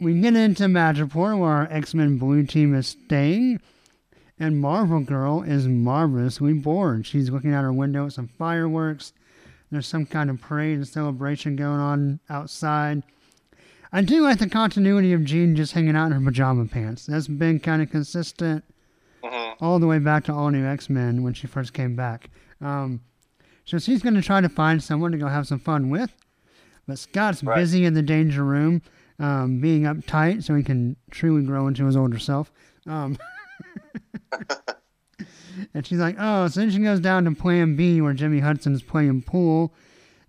[0.00, 3.60] we get into Madripoor where our X Men Blue team is staying,
[4.38, 7.06] and Marvel Girl is marvelously bored.
[7.06, 9.12] She's looking out her window at some fireworks.
[9.70, 13.02] There's some kind of parade and celebration going on outside.
[13.92, 17.06] I do like the continuity of Jean just hanging out in her pajama pants.
[17.06, 18.64] That's been kind of consistent
[19.24, 22.30] hmm all the way back to All New X Men when she first came back.
[22.60, 23.00] Um,
[23.64, 26.12] so she's going to try to find someone to go have some fun with.
[26.86, 27.56] But Scott's Right.
[27.56, 28.80] busy in the danger room,
[29.18, 32.52] um, being uptight so he can truly grow into his older self.
[32.86, 33.18] Um,
[35.74, 38.82] and she's like, oh, so then she goes down to Plan B where Jimmy Hudson's
[38.82, 39.74] playing pool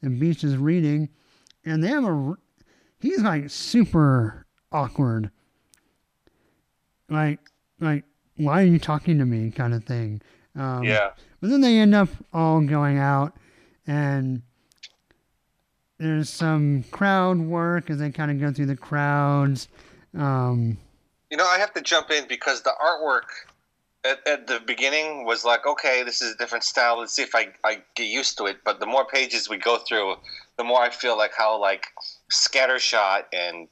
[0.01, 1.09] and Beast is reading.
[1.65, 2.35] And they have a.
[2.99, 5.31] He's like super awkward.
[7.09, 7.39] Like,
[7.79, 8.03] like
[8.35, 10.21] why are you talking to me kind of thing.
[10.55, 11.11] Um, yeah.
[11.41, 13.33] But then they end up all going out,
[13.87, 14.41] and
[15.97, 19.67] there's some crowd work as they kind of go through the crowds.
[20.17, 20.77] Um,
[21.29, 23.27] You know, I have to jump in because the artwork
[24.03, 26.99] at, at the beginning was like, okay, this is a different style.
[26.99, 28.57] Let's see if I, I get used to it.
[28.63, 30.15] But the more pages we go through,
[30.57, 31.87] the more I feel like how like
[32.29, 33.67] scattershot and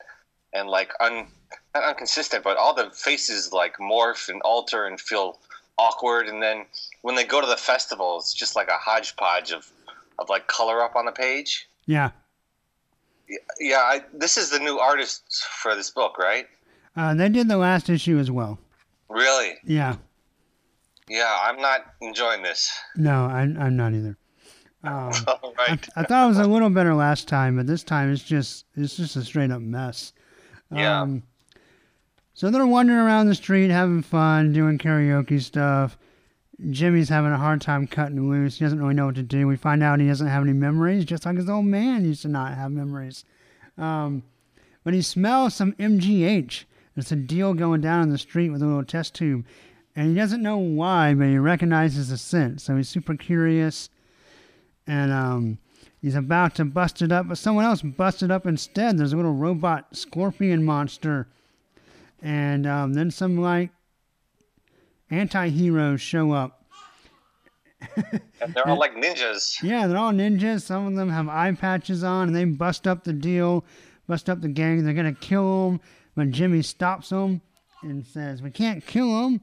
[0.53, 1.27] and like un
[1.75, 5.39] not inconsistent, but all the faces like morph and alter and feel
[5.77, 6.27] awkward.
[6.27, 6.65] And then
[7.03, 9.69] when they go to the festival, it's just like a hodgepodge of
[10.19, 11.67] of like color up on the page.
[11.85, 12.09] yeah,
[13.59, 16.47] Yeah, I, this is the new artist for this book, right?
[16.95, 18.57] uh, they did the last issue as well.
[19.09, 19.53] Really?
[19.63, 19.97] Yeah,
[21.07, 22.71] Yeah, I'm not enjoying this.
[22.95, 24.17] no, I'm, I'm not either.
[24.83, 25.89] Um, All I, right.
[25.95, 28.97] I thought it was a little better last time, but this time it's just it's
[28.97, 30.13] just a straight up mess.
[30.71, 31.01] Yeah.
[31.01, 31.23] Um,
[32.33, 35.97] so they're wandering around the street, having fun, doing karaoke stuff.
[36.69, 38.57] Jimmy's having a hard time cutting loose.
[38.57, 39.47] He doesn't really know what to do.
[39.47, 42.27] We find out he doesn't have any memories, just like his old man used to
[42.27, 43.25] not have memories.
[43.77, 44.23] Um,
[44.83, 46.65] but he smells some MGH.
[46.95, 49.45] There's a deal going down in the street with a little test tube.
[49.95, 52.61] And he doesn't know why, but he recognizes the scent.
[52.61, 53.89] So he's super curious.
[54.87, 55.57] And um,
[56.01, 58.97] he's about to bust it up, but someone else busted up instead.
[58.97, 61.27] There's a little robot scorpion monster.
[62.21, 63.69] And um, then some like
[65.09, 66.63] anti heroes show up.
[68.39, 69.63] And they're all like ninjas.
[69.63, 70.61] Yeah, they're all ninjas.
[70.61, 73.65] Some of them have eye patches on, and they bust up the deal,
[74.05, 74.83] bust up the gang.
[74.83, 75.81] They're gonna kill them,
[76.15, 77.41] but Jimmy stops them
[77.81, 79.41] and says, "We can't kill them."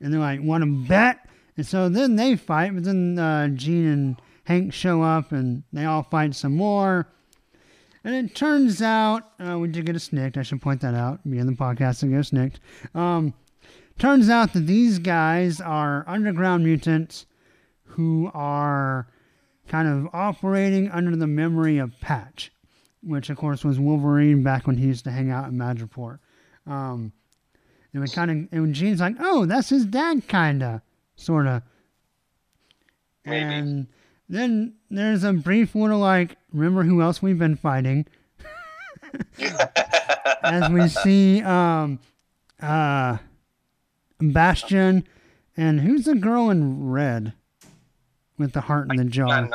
[0.00, 3.86] And they're like, "Want to bet?" And so then they fight, but then uh, Jean
[3.86, 7.08] and Hank show up, and they all fight some more.
[8.04, 10.36] And it turns out uh, we did get a snikt.
[10.36, 11.24] I should point that out.
[11.24, 12.56] Me in the podcast to go snikt.
[12.94, 13.32] Um,
[13.98, 17.24] turns out that these guys are underground mutants
[17.84, 19.08] who are
[19.68, 22.52] kind of operating under the memory of Patch,
[23.02, 26.18] which of course was Wolverine back when he used to hang out in Madripoor.
[26.66, 27.12] Um,
[27.94, 30.82] and we kind of, and Jean's like, oh, that's his dad, kinda,
[31.16, 31.62] sorta.
[33.24, 33.44] Maybe.
[33.44, 33.86] And
[34.28, 38.06] then there's a brief little like, remember who else we've been fighting?
[40.42, 41.98] As we see, um,
[42.60, 43.18] uh,
[44.20, 45.06] Bastion,
[45.56, 47.32] and who's the girl in red
[48.38, 49.46] with the heart in the jaw?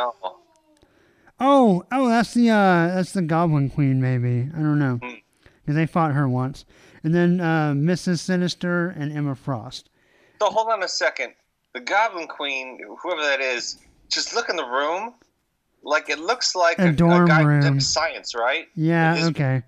[1.40, 4.50] Oh, oh, that's the uh, that's the Goblin Queen, maybe.
[4.54, 5.16] I don't know, Hmm.
[5.62, 6.66] because they fought her once,
[7.04, 8.20] and then uh, Mrs.
[8.20, 9.90] Sinister and Emma Frost.
[10.42, 11.34] So hold on a second.
[11.74, 13.78] The Goblin Queen, whoever that is,
[14.10, 15.14] just look in the room.
[15.84, 17.80] Like it looks like A a, dorm guy room.
[17.80, 18.68] science, right?
[18.76, 19.64] Yeah, is- okay,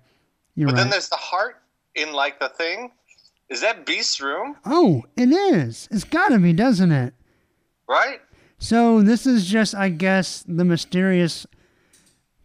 [0.54, 0.82] you're but right.
[0.82, 1.62] then there's the heart
[1.94, 2.92] in like the thing.
[3.48, 4.56] Is that Beast's room?
[4.64, 5.88] Oh, it is.
[5.90, 7.12] It's gotta be, doesn't it?
[7.88, 8.20] Right?
[8.58, 11.46] So this is just, I guess, the mysterious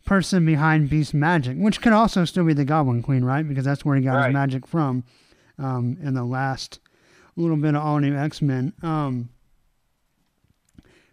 [0.06, 3.48] person behind Beast magic, which could also still be the Goblin Queen, right?
[3.48, 4.26] Because that's where he got Right.
[4.28, 5.04] his magic from
[5.60, 6.80] um, in the last
[7.36, 8.74] little bit of all new X Men.
[8.82, 9.30] Um,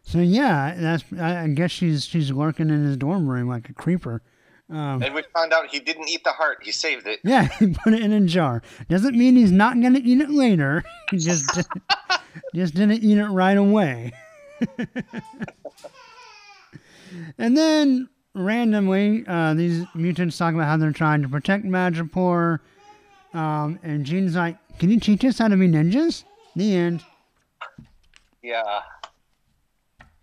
[0.05, 1.05] so yeah, that's.
[1.19, 4.23] I, I guess she's she's lurking in his dorm room like a creeper.
[4.71, 6.59] Um, And we found out he didn't eat the heart.
[6.63, 7.21] He saved it.
[7.25, 8.63] yeah, he put it in a jar.
[8.89, 10.83] Doesn't mean he's not gonna eat it later.
[11.11, 11.61] He just
[12.55, 14.13] just didn't eat it right away.
[17.39, 22.61] and then randomly, uh, these mutants talk about how they're trying to protect Madripoor.
[23.33, 26.25] Um, and Jean's like, "Can you teach us how to be ninjas?"
[26.57, 27.05] The end.
[28.43, 28.81] Yeah.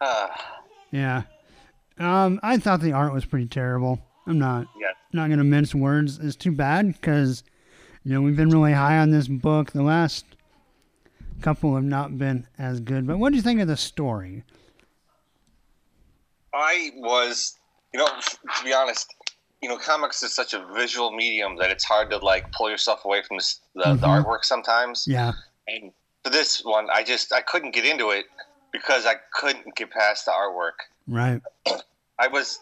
[0.02, 0.28] Uh,
[0.92, 1.24] Yeah.
[2.00, 4.00] Um, I thought the art was pretty terrible.
[4.28, 4.92] I'm not yeah.
[5.14, 6.18] not gonna mince words.
[6.20, 7.44] It's too bad because
[8.04, 9.72] you know we've been really high on this book.
[9.72, 10.26] The last
[11.42, 13.06] couple have not been as good.
[13.08, 14.44] But what do you think of the story?
[16.54, 17.58] I was,
[17.94, 19.14] you know, to be honest,
[19.62, 23.06] you know, comics is such a visual medium that it's hard to like pull yourself
[23.06, 24.24] away from the, the Mhm.
[24.26, 25.06] artwork sometimes.
[25.08, 25.32] Yeah,
[25.68, 25.92] And
[26.24, 28.26] for this one, I just I couldn't get into it
[28.72, 30.88] because I couldn't get past the artwork.
[31.08, 31.42] right.
[32.20, 32.60] I was,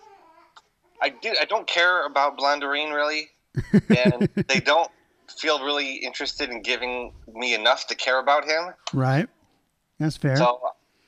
[1.02, 1.34] I do.
[1.40, 3.30] I don't care about Blondarine really,
[3.90, 4.90] and they don't
[5.38, 8.74] feel really interested in giving me enough to care about him.
[8.94, 9.28] Right.
[10.00, 10.38] That's fair.
[10.38, 10.62] So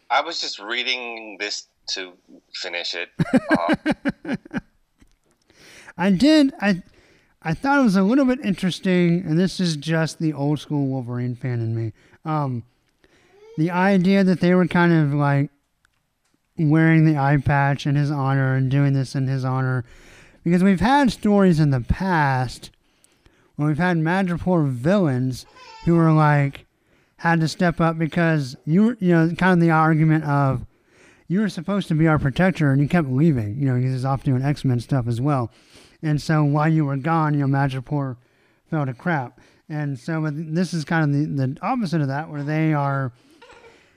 [0.10, 2.14] I was just reading this to
[2.54, 3.10] finish it.
[3.50, 4.36] Uh,
[5.98, 6.54] I did.
[6.60, 6.84] I
[7.42, 10.88] I thought it was a little bit interesting, and this is just the old school
[10.88, 11.94] Wolverine fan in me.
[12.26, 12.64] Um,
[13.62, 15.52] the idea that they were kind of like
[16.58, 19.86] wearing the eye patch in his honor and doing this in his honor,
[20.43, 22.71] because we've had stories in the past
[23.56, 25.45] where we've had Madripoor villains
[25.86, 26.65] who were like
[27.17, 30.65] had to step up because you were, you know, kind of the argument of
[31.28, 34.06] you were supposed to be our protector and you kept leaving, you know, because he's
[34.06, 35.52] off doing X Men stuff as well.
[36.02, 38.17] And so while you were gone, you know, Madripoor
[38.71, 39.39] fell to crap.
[39.69, 43.13] And so this is kind of the, the opposite of that, where they are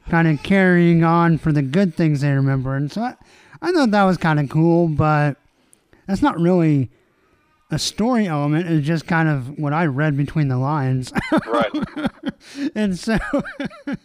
[0.09, 2.75] kind of carrying on for the good things they remember.
[2.77, 3.15] And so I,
[3.63, 5.37] I thought that was kind of cool, but
[6.07, 6.91] that's not really
[7.71, 8.69] a story element.
[8.69, 11.13] It's just kind of what I read between the lines.
[11.47, 11.73] Right.
[12.75, 13.19] and so.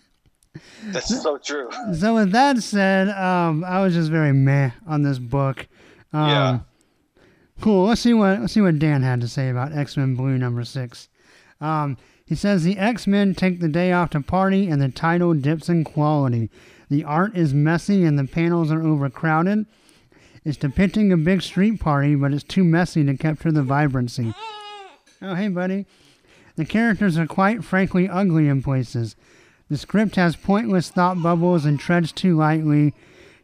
[0.85, 1.69] That's so true.
[1.93, 5.67] So with that said, um, I was just very meh on this book.
[6.11, 6.59] Um, Yeah.
[7.61, 7.87] Cool.
[7.87, 10.63] Let's see what let's see what Dan had to say about X Men Blue number
[10.63, 11.09] six.
[11.59, 11.97] Um,
[12.29, 15.67] he says the X Men take the day off to party, and the title dips
[15.67, 16.51] in quality.
[16.87, 19.65] The art is messy, and the panels are overcrowded.
[20.45, 24.35] It's depicting a big street party, but it's too messy to capture the vibrancy.
[25.23, 25.87] Oh, hey, buddy.
[26.55, 29.15] The characters are quite frankly ugly in places.
[29.67, 32.93] The script has pointless thought bubbles and treads too lightly,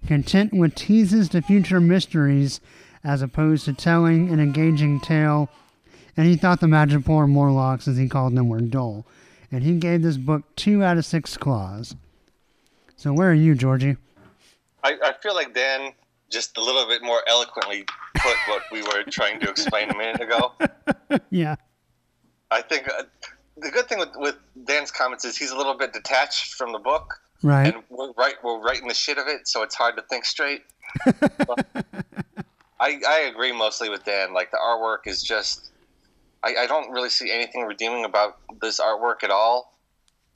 [0.05, 2.61] content with teases to future mysteries
[3.03, 5.49] as opposed to telling an engaging tale.
[6.17, 9.05] And he thought the Madripoor Morlocks, as he called them, were dull.
[9.51, 11.95] And he gave this book two out of six claws.
[12.95, 13.97] So where are you, Georgie?
[14.83, 15.91] I, I feel like Dan
[16.31, 17.85] just a little bit more eloquently
[18.17, 20.51] put what we were trying to explain a minute ago.
[21.29, 21.55] Yeah.
[22.49, 23.03] I think uh,
[23.57, 26.79] the good thing with, with Dan's comments is he's a little bit detached from the
[26.79, 27.73] book, Right.
[27.73, 30.63] and we're right we're writing the shit of it, so it's hard to think straight.
[32.79, 34.33] I I agree mostly with Dan.
[34.33, 35.69] Like the artwork is just,
[36.45, 39.73] I, I don't really see anything redeeming about this artwork at all.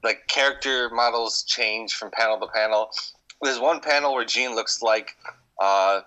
[0.03, 2.89] Like character models change from panel to panel.
[3.41, 5.15] There's one panel where Jean looks like
[5.61, 6.01] uh,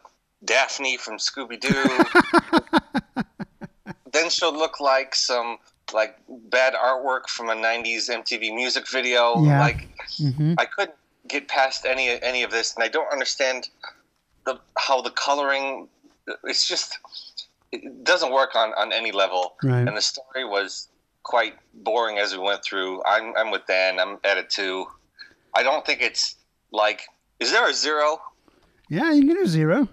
[0.44, 2.04] Daphne from Scooby Doo.
[4.12, 5.58] then she'll look like some
[5.92, 9.44] like bad artwork from a '90s MTV music video.
[9.44, 9.60] Yeah.
[9.60, 10.96] Like hmm I couldn't
[11.28, 13.68] get past any any of this, and I don't understand
[14.46, 15.88] the how the coloring.
[16.44, 16.98] It's just
[17.72, 19.86] it doesn't work on on any level, Right.
[19.86, 20.88] and the story was
[21.24, 23.02] quite boring as we went through.
[23.04, 23.98] I'm I'm with Dan.
[23.98, 24.86] I'm at a two.
[25.54, 26.36] I don't think it's
[26.72, 27.02] like.
[27.40, 28.20] Is there a zero?
[28.88, 29.88] Yeah, you can do zero.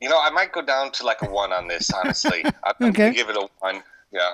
[0.00, 1.90] You know, I might go down to like a one on this.
[1.92, 2.92] Honestly, I'm Okay.
[2.92, 3.82] gonna give it a one.
[4.12, 4.30] Yeah.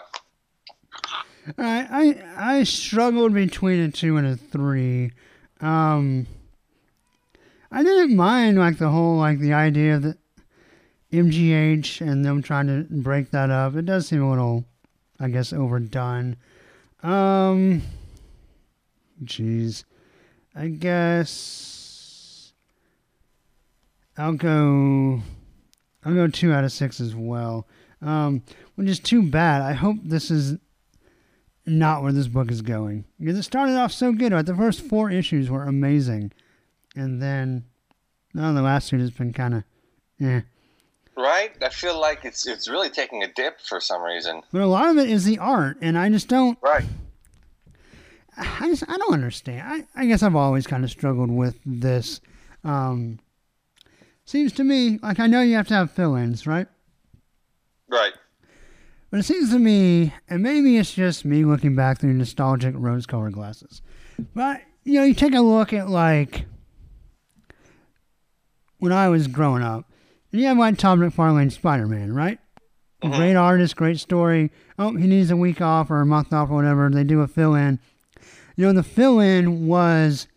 [1.56, 5.12] Right, I I struggled between a two and a three.
[5.60, 6.26] Um,
[7.70, 10.16] I didn't mind like the whole like the idea of the
[11.12, 13.76] MGH and them trying to break that up.
[13.76, 14.64] It does seem a little,
[15.20, 16.36] I guess, overdone.
[17.02, 17.82] Um,
[19.24, 19.84] jeez,
[20.54, 22.52] I guess
[24.16, 25.20] I'll go.
[26.04, 27.66] I'll go two out of six as well.
[28.02, 28.42] Um,
[28.74, 29.62] which is too bad.
[29.62, 30.58] I hope this is
[31.64, 33.04] not where this book is going.
[33.18, 34.32] Because it started off so good.
[34.32, 34.46] Right?
[34.46, 36.32] The first four issues were amazing.
[36.94, 37.64] And then,
[38.34, 39.64] no, the last two has been kind of,
[40.20, 40.40] eh.
[41.16, 41.50] Right.
[41.62, 44.42] I feel like it's it's really taking a dip for some reason.
[44.52, 45.78] But a lot of it is the art.
[45.80, 46.84] And I just don't, Right.
[48.36, 49.62] I just, I don't understand.
[49.66, 52.20] I, I guess I've always kind of struggled with this.
[52.64, 53.18] Um,
[54.26, 56.66] seems to me, like I know you have to have fill-ins, right?
[57.88, 58.12] Right.
[59.10, 63.06] But it seems to me, and maybe it's just me looking back through nostalgic rose
[63.06, 63.80] colored glasses,
[64.34, 66.44] but you know, you take a look at like
[68.78, 69.90] when I was growing up,
[70.32, 72.38] and you have like Todd McFarlane's Spider Man, right?
[73.02, 73.16] Mhm.
[73.16, 74.50] Great artist, great story.
[74.78, 76.88] Oh, he needs a week off or a month off or whatever.
[76.90, 77.78] They do a fill in.
[78.56, 80.28] You know, the fill in was,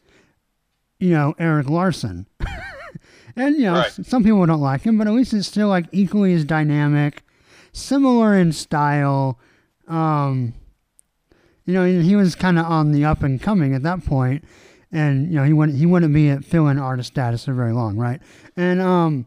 [0.99, 2.25] you know, Erik Larsen.
[3.35, 3.91] and, you know, Right.
[4.05, 7.23] some people don't like him, but at least it's still like equally as dynamic,
[7.71, 9.39] similar in style.
[9.87, 10.53] Um,
[11.65, 14.43] you know, he was kind of on the up and coming at that point,
[14.91, 17.95] and you know he wouldn't he wouldn't be at fill-in artist status for very long,
[17.95, 18.19] right?
[18.57, 19.25] And um,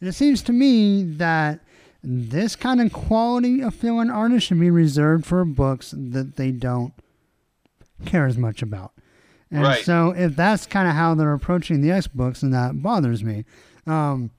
[0.00, 1.60] and it seems to me that
[2.02, 6.94] this kind of quality of fill-in artist should be reserved for books that they don't
[8.06, 8.92] care as much about.
[9.50, 9.84] And Right.
[9.84, 13.44] so if that's kind of how they're approaching the X books, then that bothers me.
[13.86, 14.30] Um,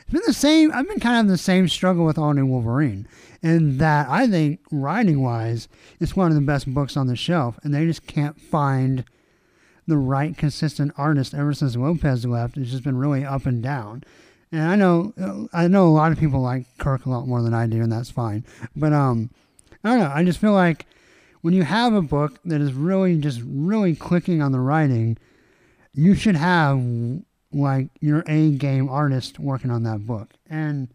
[0.00, 0.70] it's been the same.
[0.72, 3.06] I've been kind of the same struggle with All New Wolverine,
[3.42, 5.68] in that I think writing wise,
[5.98, 9.04] it's one of the best books on the shelf, and they just can't find
[9.86, 12.56] the right consistent artist ever since Lopez left.
[12.56, 14.02] It's just been really up and down.
[14.52, 17.54] And I know, I know a lot of people like Kirk a lot more than
[17.54, 18.44] I do, and that's fine.
[18.74, 19.30] But um,
[19.84, 20.12] I don't know.
[20.12, 20.86] I just feel like
[21.42, 25.18] when you have a book that is really just really clicking on the writing,
[25.94, 26.82] you should have
[27.52, 30.34] like your A game artist working on that book.
[30.48, 30.88] And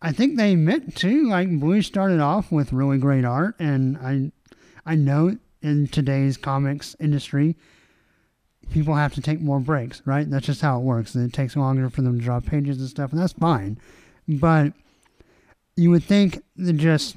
[0.00, 1.28] I think they meant to.
[1.28, 4.32] Like Blue started off with really great art, and I
[4.86, 7.56] I know in today's comics industry,
[8.70, 10.28] people have to take more breaks, right?
[10.28, 11.14] That's just how it works.
[11.14, 13.78] It takes longer for them to draw pages and stuff, and that's fine.
[14.26, 14.72] But
[15.76, 17.16] you would think that just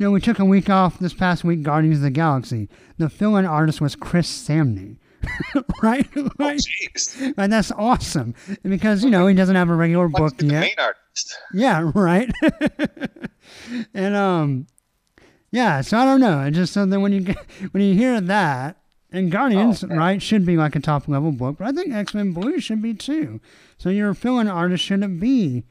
[0.00, 2.70] you know, we took a week off this past week, Guardians of the Galaxy.
[2.96, 4.96] The fill-in artist was Chris Samnee.
[5.82, 6.08] right?
[6.38, 6.60] right?
[7.20, 10.60] Oh, and that's awesome because you know he doesn't have a regular book yet.
[10.60, 11.36] main artist.
[11.52, 12.30] Yeah, right.
[13.92, 14.66] and um,
[15.50, 15.82] yeah.
[15.82, 16.40] So I don't know.
[16.44, 17.36] It just so that when you get,
[17.72, 18.79] when you hear that,
[19.12, 19.96] and Guardians, Oh, okay.
[19.96, 22.80] right, should be like a top level book, but I think X Men Blue should
[22.82, 23.40] be too.
[23.78, 25.64] So your fill-in artist shouldn't be,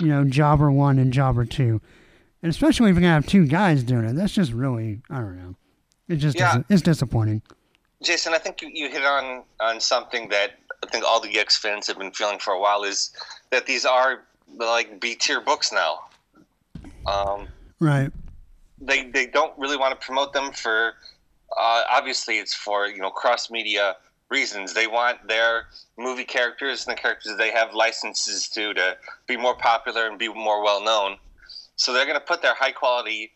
[0.00, 1.80] you know, Jobber one and Jobber two,
[2.42, 4.14] and especially if you're gonna have two guys doing it.
[4.14, 5.54] That's just really, I don't know.
[6.08, 6.62] It just Yeah.
[6.68, 7.42] it's disappointing.
[8.02, 11.56] Jason, I think you, you hit on on something that I think all the X
[11.56, 13.10] fans have been feeling for a while is
[13.50, 14.24] that these are
[14.58, 16.00] like B tier books now.
[17.06, 17.48] Um,
[17.80, 18.10] Right.
[18.80, 20.94] they they don't really want to promote them for
[21.56, 23.96] uh, obviously it's for you know cross media
[24.30, 24.74] reasons.
[24.74, 25.66] They want their
[25.98, 30.28] movie characters and the characters they have licenses to to be more popular and be
[30.28, 31.16] more well known.
[31.76, 33.32] So they're going to put their high quality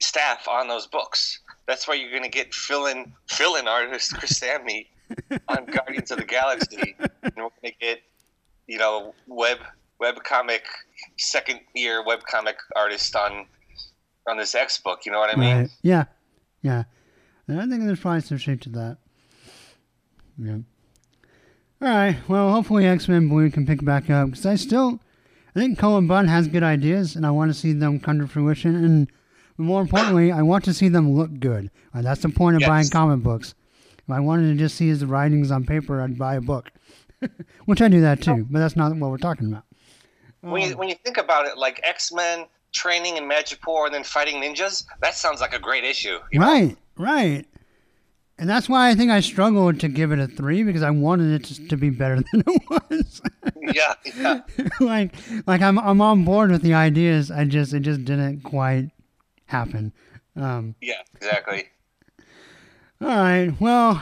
[0.00, 1.40] staff on those books.
[1.66, 4.86] That's why you're going to get fill in fill in artist Chris Samnee
[5.48, 8.02] on Guardians of the Galaxy, and we're going to get
[8.66, 9.58] you know web
[9.98, 10.64] web comic
[11.16, 13.46] second year web comic artist on
[14.28, 15.00] on this X book.
[15.04, 15.56] You know what I mean?
[15.56, 15.70] Right.
[15.82, 16.04] Yeah.
[16.62, 16.84] Yeah.
[17.48, 18.98] And I think there's probably some shape to that.
[20.38, 20.58] Yeah.
[21.80, 22.16] All right.
[22.28, 25.00] Well, hopefully X Men Blue can pick back up because I still,
[25.54, 28.26] I think Cullen Bunn has good ideas, and I want to see them come to
[28.26, 28.74] fruition.
[28.76, 29.10] And
[29.56, 31.70] more importantly, I want to see them look good.
[31.94, 32.68] Uh, that's the point of Yes.
[32.68, 33.54] buying comic books.
[33.98, 36.70] If I wanted to just see his writings on paper, I'd buy a book,
[37.66, 38.46] which I do that too.
[38.50, 39.64] But that's not what we're talking about.
[40.40, 44.04] When you when you think about it, like X Men training in Madripoor and then
[44.04, 46.18] fighting ninjas, that sounds like a great issue.
[46.32, 46.76] you know?
[46.98, 47.46] Right.
[48.40, 51.32] And that's why I think I struggled to give it a three because I wanted
[51.40, 53.20] it to, to be better than it was.
[53.74, 54.40] Yeah, yeah.
[54.80, 55.14] like,
[55.46, 57.30] like I'm I'm on board with the ideas.
[57.30, 58.90] I just it just didn't quite
[59.46, 59.92] happen.
[60.36, 61.64] Um, Yeah, exactly.
[63.00, 63.52] all right.
[63.58, 64.00] Well,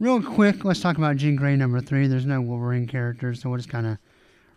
[0.00, 2.08] real quick, let's talk about Jean Grey number three.
[2.08, 3.98] There's no Wolverine characters, so we'll just kind of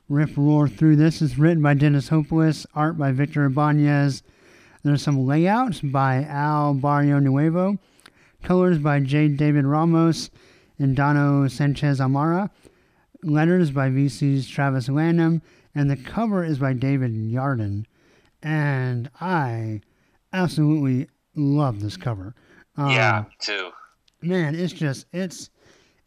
[0.09, 1.21] rip roar through this.
[1.21, 4.23] It's written by Dennis Hopeless, art by Victor Ibanez.
[4.83, 7.77] There's some layouts by Al Barrionuevo,
[8.43, 9.27] colors by J.
[9.27, 10.29] David Ramos
[10.79, 12.49] and Dono Sanchez Almara,
[13.23, 15.41] letters by VC's Travis Lanham,
[15.75, 17.85] and the cover is by David Yardin.
[18.41, 19.81] And I
[20.33, 22.33] absolutely love this cover.
[22.77, 23.69] Um, yeah, too.
[24.21, 25.49] man, it's just it's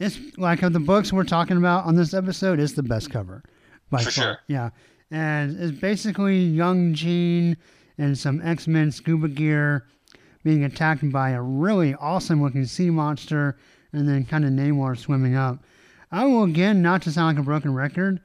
[0.01, 3.45] it's like of the books we're talking about on this episode, it's the best cover
[3.91, 4.11] by For far.
[4.11, 4.39] sure.
[4.49, 4.70] Yeah,
[5.12, 7.57] and it's basically young Jean
[7.99, 9.87] and some X Men scuba gear
[10.43, 13.57] being attacked by a really awesome looking sea monster,
[13.93, 15.65] and then kind of Namor swimming up.
[16.13, 18.21] I will again, not to sound like a broken record,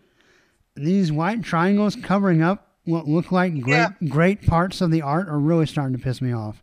[0.76, 3.90] these white triangles covering up what look like great Yeah.
[4.10, 6.62] great parts of the art are really starting to piss me off.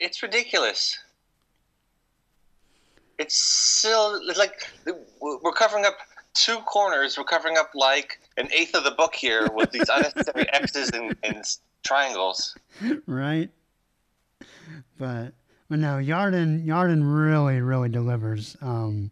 [0.00, 0.98] It's ridiculous.
[3.18, 4.68] It's still it's like
[5.20, 5.96] we're covering up
[6.34, 7.16] two corners.
[7.16, 11.16] We're covering up like an eighth of the book here with these unnecessary X's and,
[11.22, 11.42] and
[11.86, 12.56] triangles.
[13.06, 13.50] right?
[14.98, 15.32] But
[15.68, 18.56] but no, Yardin Yardin really really delivers.
[18.60, 19.10] Um,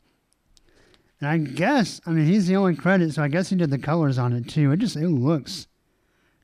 [1.20, 3.78] and I guess I mean he's the only credit, so I guess he did the
[3.78, 4.72] colors on it too.
[4.72, 5.66] It just it looks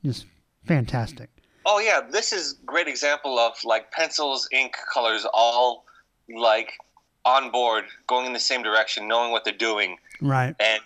[0.04, 0.26] just
[0.66, 1.28] fantastic.
[1.66, 5.84] Oh yeah, this is great example of like pencils, ink, colors, all
[6.34, 6.72] like
[7.24, 10.54] on board, going in the same direction, knowing what they're doing, Right.
[10.58, 10.80] and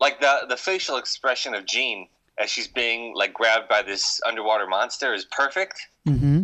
[0.00, 2.08] like the the facial expression of Jean
[2.38, 6.42] as she's being like grabbed by this underwater monster is perfect, Mm-hmm.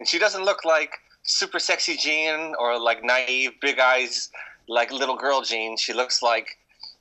[0.00, 0.90] and she doesn't look like
[1.24, 4.28] super sexy Jean or like naive, big eyes,
[4.68, 5.76] like little girl Jean.
[5.76, 6.46] She looks like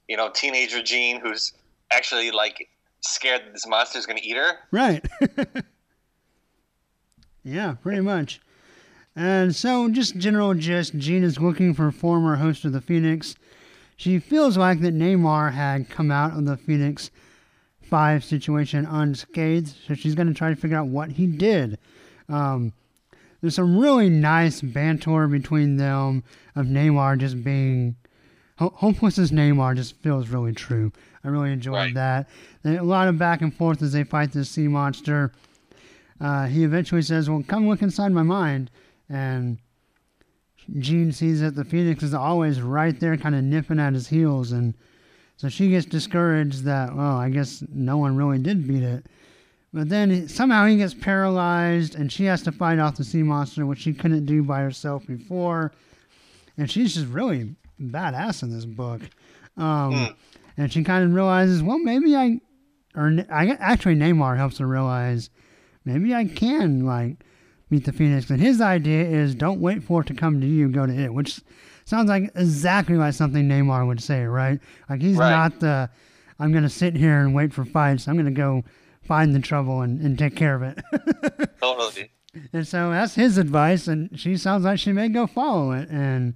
[0.08, 1.54] you know teenager Jean who's
[1.92, 2.68] actually like
[3.02, 4.54] scared that this monster's gonna eat her.
[4.72, 5.06] Right.
[7.44, 8.40] yeah, pretty much.
[9.16, 13.36] And so, just general gist Jean is looking for former host of the Phoenix.
[13.98, 17.12] She feels like that Namor had come out of the Phoenix
[17.92, 21.78] 5 situation unscathed, so she's going to try to figure out what he did.
[22.30, 22.74] Um,
[23.42, 26.24] there's some really nice banter between them
[26.56, 27.96] of Namor just being.
[28.58, 30.92] Ho- Hopeless's Namor just feels really true.
[31.24, 31.94] I really enjoyed Right.
[31.96, 32.30] that.
[32.64, 35.32] And a lot of back and forth as they fight this sea monster.
[36.20, 38.72] Uh, he eventually says, Well, come look inside my mind.
[39.10, 39.58] And
[40.80, 44.52] Jean sees that the Phoenix is always right there, kind of nipping at his heels.
[44.52, 44.76] And
[45.42, 49.08] so she gets discouraged that, well, I guess no one really did beat it.
[49.74, 53.66] But then somehow he gets paralyzed, and she has to fight off the sea monster,
[53.66, 55.72] which she couldn't do by herself before.
[56.60, 59.02] And she's just really badass in this book.
[59.58, 60.16] Um, Mm.
[60.58, 62.40] And she kind of realizes, well, maybe I,
[62.96, 65.32] or I actually Namor helps her realize,
[65.86, 67.24] maybe I can like
[67.72, 68.30] meet the Phoenix.
[68.30, 71.16] And his idea is, don't wait for it to come to you, go to it,
[71.16, 71.42] which
[71.92, 74.60] sounds like exactly like something Namor would say, right?
[74.90, 75.30] Like he's Right.
[75.30, 75.90] not the,
[76.40, 78.08] I'm gonna sit here and wait for fights.
[78.08, 78.64] I'm gonna go
[79.04, 80.80] find the trouble and, and take care of it.
[81.62, 82.10] Totally.
[82.54, 85.90] And so that's his advice, and she sounds like she may go follow it.
[85.90, 86.34] And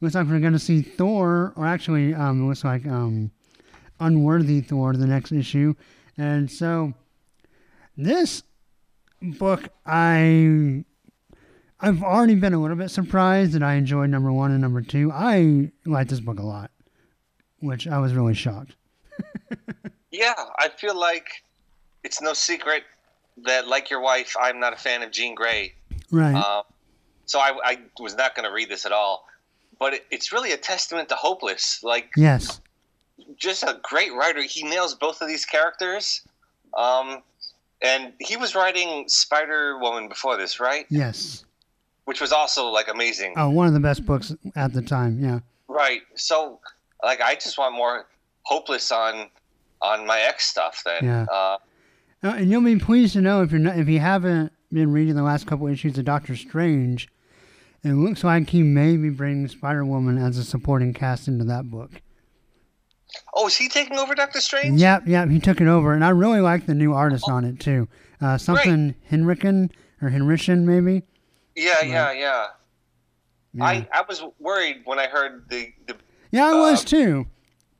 [0.00, 3.30] looks like we're going to see Thor, or actually, um, it looks like um,
[4.00, 5.74] Unworthy Thor, the next issue.
[6.16, 6.92] And so
[7.96, 8.42] this
[9.20, 10.84] book, I
[11.82, 15.10] I've already been a little bit surprised that I enjoyed number one and number two.
[15.12, 16.70] I like this book a lot,
[17.60, 18.74] which I was really shocked.
[20.12, 21.42] Yeah, I feel like
[22.04, 22.84] it's no secret
[23.44, 25.72] that, like your wife, I'm not a fan of Jean Grey.
[26.10, 26.34] Right.
[26.34, 26.64] Um,
[27.24, 29.26] so I, I was not going to read this at all.
[29.78, 31.82] But it, it's really a testament to Hopeless.
[31.82, 32.60] Like, yes.
[33.36, 34.42] just a great writer.
[34.42, 36.20] He nails both of these characters.
[36.76, 37.22] Um,
[37.80, 40.84] and he was writing Spider Woman before this, right?
[40.90, 41.44] Yes.
[42.04, 43.34] Which was also like amazing.
[43.36, 45.20] Oh, one of the best books at the time.
[45.20, 45.40] Yeah.
[45.68, 46.00] Right.
[46.16, 46.58] So,
[47.02, 48.06] like, I just want more
[48.44, 49.28] Hopeless on
[49.80, 50.82] on my ex stuff.
[50.84, 51.24] Then, Yeah.
[51.32, 51.58] uh,
[52.22, 55.22] and you'll be pleased to know if you're not, if you haven't been reading the
[55.22, 57.08] last couple issues of Doctor Strange,
[57.84, 61.70] it looks like he may be bringing Spider Woman as a supporting cast into that
[61.70, 62.00] book.
[63.34, 64.80] oh, is he taking over Doctor Strange?
[64.80, 67.60] Yep, yep, he took it over, and I really like the new artist on it
[67.60, 67.88] too.
[68.20, 71.02] Uh, something Henriken or Henrician maybe.
[71.54, 72.46] Yeah, yeah, yeah.
[73.54, 75.96] Yeah, I, I was worried when I heard the, the
[76.30, 77.26] yeah, I was um, too.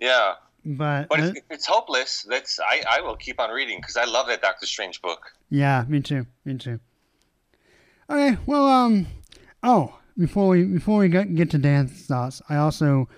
[0.01, 0.35] yeah.
[0.65, 4.43] But, But it's hopeless, that's I, I will keep on reading because I love that
[4.43, 5.33] Doctor Strange book.
[5.51, 6.27] Yeah, me too.
[6.45, 6.79] Me too.
[8.09, 9.07] Okay, well, um,
[9.65, 13.09] oh, before we before we get get to Dan's thoughts, I also,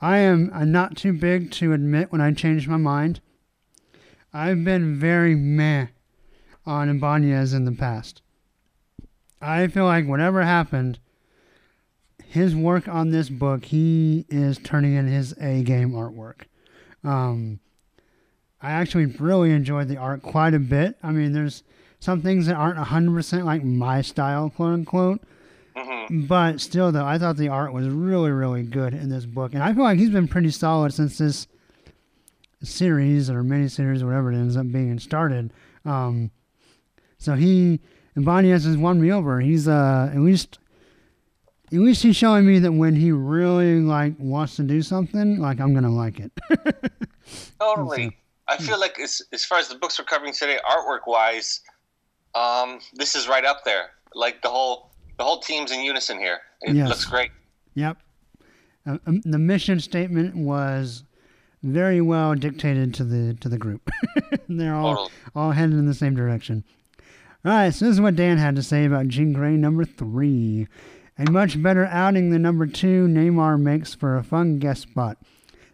[0.00, 3.20] I am I'm not too big to admit when I changed my mind.
[4.32, 5.88] I've been very meh
[6.66, 8.19] on Ibanez in the past.
[9.40, 10.98] I feel like whatever happened,
[12.26, 16.42] his work on this book, he is turning in his A game artwork.
[17.02, 17.60] Um,
[18.60, 20.96] I actually really enjoyed the art quite a bit.
[21.02, 21.62] I mean, there's
[21.98, 25.22] some things that aren't 100% like my style, quote unquote.
[25.74, 29.54] hmm But still, though, I thought the art was really, really good in this book.
[29.54, 31.46] And I feel like he's been pretty solid since this
[32.62, 35.52] series or miniseries or whatever it ends up being started.
[35.84, 36.30] Um,
[37.18, 37.80] so he,
[38.16, 39.40] Ibanez has just won me over.
[39.40, 40.58] He's, uh, at least,
[41.72, 45.60] at least he's showing me that when he really, like, wants to do something, like,
[45.60, 46.32] I'm going to like it.
[47.60, 48.16] Totally.
[48.48, 51.60] I feel like as as far as the books we're covering today, artwork wise,
[52.34, 53.90] um, this is right up there.
[54.12, 56.40] Like the whole the whole team's in unison here.
[56.62, 56.88] It Yes.
[56.88, 57.30] looks great.
[57.74, 57.98] Yep.
[58.86, 61.04] Uh, um, the mission statement was
[61.62, 63.88] very well dictated to the to the group.
[64.48, 65.12] They're all Totally.
[65.36, 66.64] all headed in the same direction.
[67.42, 70.68] All right, so this is what Dan had to say about Jean Grey number three.
[71.16, 75.16] A much better outing than number two, Namor makes for a fun guest spot.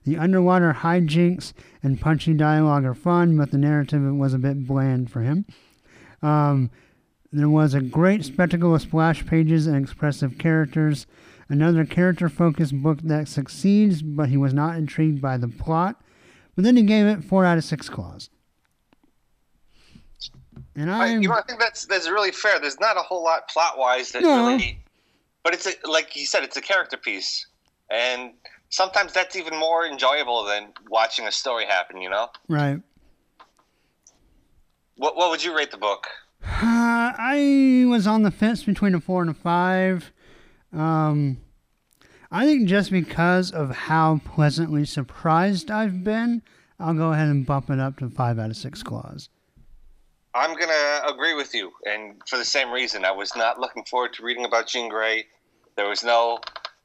[0.05, 5.11] The underwater hijinks and punchy dialogue are fun, but the narrative was a bit bland
[5.11, 5.45] for him.
[6.23, 6.71] Um,
[7.33, 11.09] there was a great spectacle of splash pages and expressive characters.
[11.49, 16.01] Another character focused book that succeeds, but he was not intrigued by the plot.
[16.55, 18.31] But then he gave it 4 out of 6 claws.
[20.77, 22.61] And I, you know, I think that's that's really fair.
[22.61, 24.49] There's not a whole lot plot wise that No.
[24.49, 24.79] really,
[25.43, 27.47] but it's a, like you said, it's a character piece,
[27.91, 28.33] and
[28.69, 32.01] sometimes that's even more enjoyable than watching a story happen.
[32.03, 32.81] You know, right.
[34.97, 36.09] what what would you rate the book?
[36.45, 36.47] Uh,
[37.19, 40.13] I was on the fence between a 4 and a 5.
[40.73, 41.39] Um,
[42.31, 46.43] I think just because of how pleasantly surprised I've been,
[46.79, 49.31] I'll go ahead and bump it up to 5 out of 6 claws.
[50.37, 53.05] I'm gonna agree with you, and for the same reason.
[53.05, 55.27] I was not looking forward to reading about Jean Grey.
[55.77, 56.39] There was no,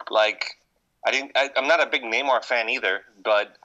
[0.10, 0.58] like,
[1.06, 1.32] I didn't.
[1.36, 3.58] I, I'm not a big Namor fan either, but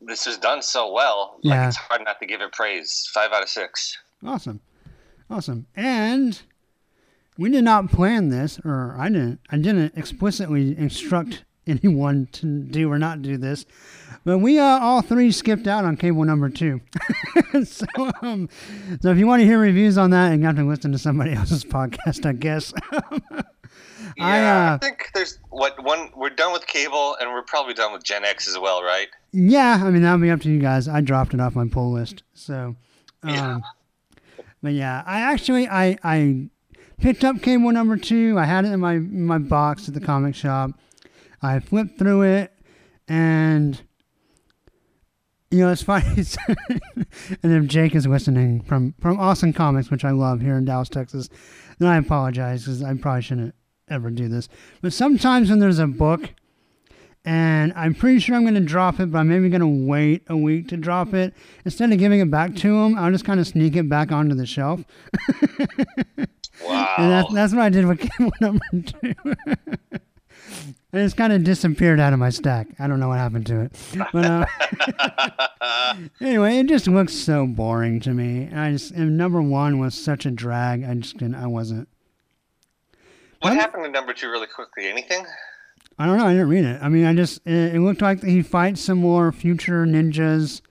[0.00, 1.38] this was done so well.
[1.42, 1.60] Yeah.
[1.60, 3.08] Like, it's hard not to give it praise.
[3.14, 3.98] Five out of six.
[4.24, 4.60] Awesome.
[5.30, 5.66] Awesome.
[5.76, 6.40] And
[7.38, 9.40] we did not plan this, or I didn't.
[9.50, 13.64] I didn't explicitly instruct anyone to do or not do this,
[14.24, 16.80] but we uh, all three skipped out on cable number two.
[17.64, 17.86] so,
[18.22, 18.48] um,
[19.00, 21.32] so if you want to hear reviews on that, you have to listen to somebody
[21.34, 22.72] else's podcast, I guess.
[24.16, 26.10] Yeah, I, I, uh, think there's what one.
[26.16, 29.06] We're done with cable, and we're probably done with Gen X as well, right?
[29.30, 30.88] yeah, I mean that'll be up to you guys.
[30.88, 32.74] I dropped it off my pull list, so.
[33.22, 33.60] Um, Yeah.
[34.62, 36.48] But yeah, I actually I I
[37.00, 38.36] picked up Cable number two.
[38.36, 40.72] I had it in my in my box at the comic shop.
[41.40, 42.52] I flipped through it,
[43.06, 43.80] and
[45.50, 46.04] you know it's funny.
[47.42, 50.88] and if Jake is listening from from Awesome Comics, which I love here in Dallas,
[50.88, 51.28] Texas,
[51.78, 53.54] then I apologize because I probably shouldn't
[53.88, 54.48] ever do this.
[54.80, 56.30] But sometimes when there's a book
[57.24, 60.22] and I'm pretty sure I'm going to drop it, but I'm maybe going to wait
[60.28, 61.34] a week to drop it.
[61.64, 64.34] Instead of giving it back to him, I'll just kind of sneak it back onto
[64.34, 64.82] the shelf.
[66.64, 66.94] Wow.
[66.98, 69.14] and that's, that's what I did with cable number two.
[70.92, 72.68] And it's kind of disappeared out of my stack.
[72.78, 73.72] I don't know what happened to it.
[74.12, 74.24] But
[75.60, 78.48] uh, anyway, it just looks so boring to me.
[78.52, 80.84] I just, and number one was such a drag.
[80.84, 81.88] I just didn't, I wasn't.
[83.40, 84.86] what I'm- happened to number two really quickly?
[84.88, 85.26] Anything?
[85.98, 86.26] I don't know.
[86.26, 86.80] I didn't read it.
[86.82, 90.62] I mean, I just it, it looked like he fights some more future ninjas,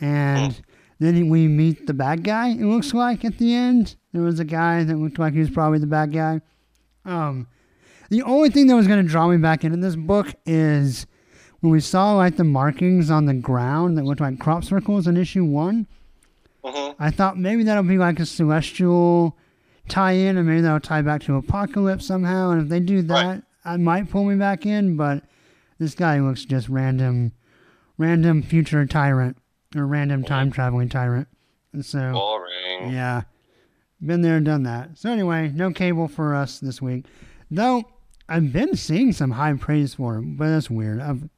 [0.00, 0.60] and
[0.98, 2.48] then we meet the bad guy.
[2.48, 5.50] It looks like at the end there was a guy that looked like he was
[5.50, 6.40] probably the bad guy.
[7.04, 7.46] Um,
[8.10, 11.06] the only thing that was going to draw me back into this book is
[11.60, 15.16] when we saw like the markings on the ground that looked like crop circles in
[15.16, 15.86] issue one.
[16.64, 19.36] hmm I thought maybe that'll be like a celestial
[19.88, 22.50] tie-in, and maybe that'll tie back to Apocalypse somehow.
[22.50, 23.42] And if they do that, Right.
[23.64, 24.96] I might pull me back in.
[24.96, 25.24] But
[25.78, 27.32] this guy looks just random,
[27.98, 29.36] random future tyrant
[29.74, 31.28] or random time traveling tyrant.
[31.72, 32.92] And so, Boring.
[32.92, 33.22] yeah,
[34.00, 34.96] been there, and done that.
[34.98, 37.06] So anyway, no cable for us this week,
[37.50, 37.84] though.
[38.28, 41.00] I've been seeing some high praise for him, but that's weird.
[41.00, 41.28] I've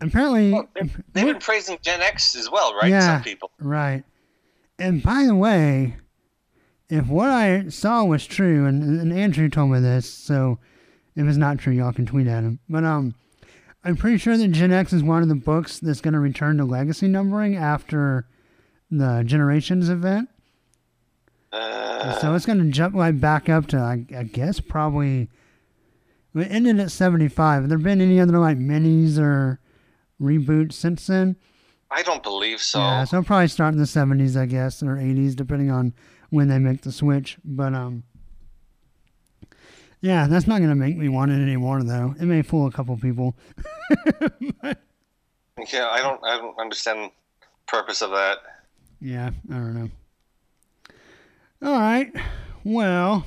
[0.00, 2.90] apparently Well, they've, they've been praising Gen X as well, right?
[2.90, 3.16] Yeah.
[3.16, 3.50] Some people.
[3.60, 4.04] Right.
[4.78, 5.96] And by the way,
[6.88, 10.58] if what I saw was true, and, and Andrew told me this, so
[11.14, 12.58] if it's not true, y'all can tweet at him.
[12.68, 13.14] But um,
[13.84, 16.56] I'm pretty sure that Gen X is one of the books that's going to return
[16.58, 18.26] to legacy numbering after
[18.90, 20.28] the Generations event.
[21.52, 25.28] Uh, so it's going to jump like back up to, I, I guess, probably.
[26.40, 27.62] It ended at 75.
[27.62, 29.60] Have there been any other like minis or
[30.20, 31.36] reboots since then?
[31.90, 32.78] I don't believe so.
[32.80, 35.94] Yeah, so probably start in the seventies, I guess, or eighties, depending on
[36.28, 37.38] when they make the switch.
[37.42, 38.02] But um,
[40.02, 42.14] yeah, that's not gonna make me want it anymore, though.
[42.20, 43.36] It may fool a couple people.
[45.72, 46.24] Yeah, I don't.
[46.24, 47.10] I don't understand the
[47.66, 48.38] purpose of that.
[49.00, 49.90] Yeah, I don't know.
[51.62, 52.12] All right,
[52.62, 53.26] well,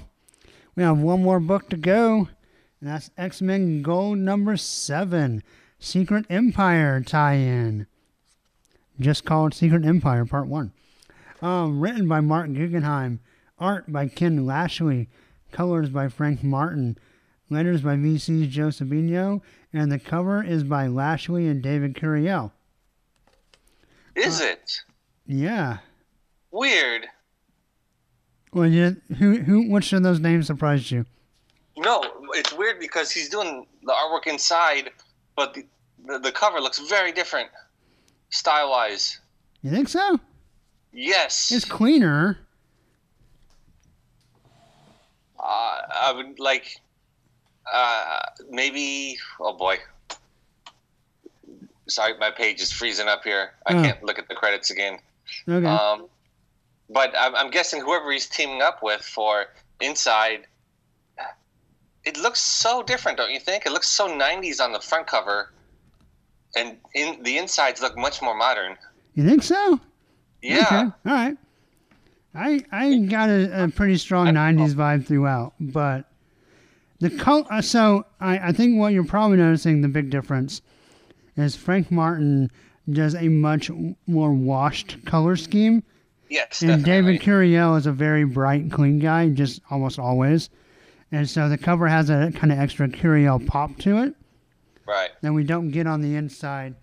[0.76, 2.30] we have one more book to go,
[2.82, 5.44] and that's X Men Gold number seven,
[5.80, 7.88] Secret Empire tie-in.
[9.00, 10.74] Just called Secret Empire Part One.
[11.42, 13.20] Um, written by Marc Guggenheim,
[13.58, 15.10] art by Ken Lashley,
[15.52, 16.98] colors by Frank Martin,
[17.50, 19.42] letters by VC's Joe Sabino,
[19.74, 22.52] and the cover is by Lashley and David Curiel.
[24.16, 24.82] Is Uh, it
[25.26, 25.78] Yeah.
[26.52, 27.08] weird?
[28.54, 31.06] Well, you, who, who, which of those names surprised you?
[31.78, 32.04] No,
[32.34, 34.90] it's weird because he's doing the artwork inside,
[35.36, 35.66] but the
[36.06, 37.50] the, the cover looks very different,
[38.30, 39.20] style wise.
[39.62, 40.20] You think so?
[40.92, 41.52] Yes.
[41.52, 42.40] It's cleaner.
[45.40, 45.44] Uh,
[46.02, 46.78] I would like,
[47.72, 48.20] uh,
[48.50, 49.18] maybe.
[49.40, 49.78] Oh boy.
[51.88, 53.52] Sorry, my page is freezing up here.
[53.66, 53.82] I Oh.
[53.84, 55.00] can't look at the credits again.
[55.48, 55.66] Okay.
[55.68, 56.08] Um,
[56.90, 59.48] but I'm, I'm guessing whoever he's teaming up with for
[59.82, 60.46] Inside,
[62.04, 63.66] it looks so different, don't you think?
[63.66, 65.52] It looks so 90s on the front cover,
[66.56, 68.78] and in the insides look much more modern.
[69.16, 69.80] you think so?
[70.41, 70.62] Yeah.
[70.66, 70.76] Okay.
[70.76, 71.38] All right.
[72.34, 76.06] I I got a, a pretty strong '90s vibe throughout, but
[76.99, 77.45] the color.
[77.52, 80.62] Uh, so I I think what you're probably noticing the big difference
[81.36, 82.49] is Frank Martin
[82.89, 83.70] does a much
[84.08, 85.84] more washed color scheme,
[86.30, 87.18] Yes, and definitely.
[87.18, 90.49] David Curiel is a very bright, clean guy, just almost always.
[91.12, 94.16] And so the cover has a kind of extra Curiel pop to it
[94.86, 95.09] right.
[95.22, 96.76] that we don't get on the inside.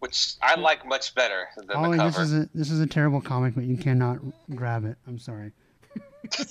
[0.00, 3.22] Which I like much better than Ollie, the this is a this is a terrible
[3.22, 4.18] comic, but you cannot
[4.54, 4.96] grab it.
[5.06, 5.52] I'm sorry.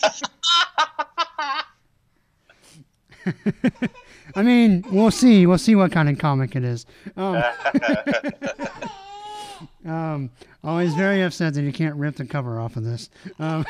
[4.36, 5.46] I mean, we'll see.
[5.46, 6.86] We'll see what kind of comic it is.
[7.16, 7.44] Um,
[9.86, 10.30] um,
[10.64, 13.10] Ollie's very upset that you can't rip the cover off of this.
[13.40, 13.66] Um,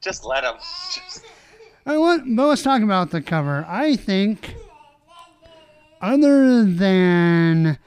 [0.00, 0.54] Just let him.
[0.58, 1.24] Just,
[1.84, 3.64] I want, but let's talk about the cover.
[3.68, 4.54] I think,
[6.00, 7.78] other than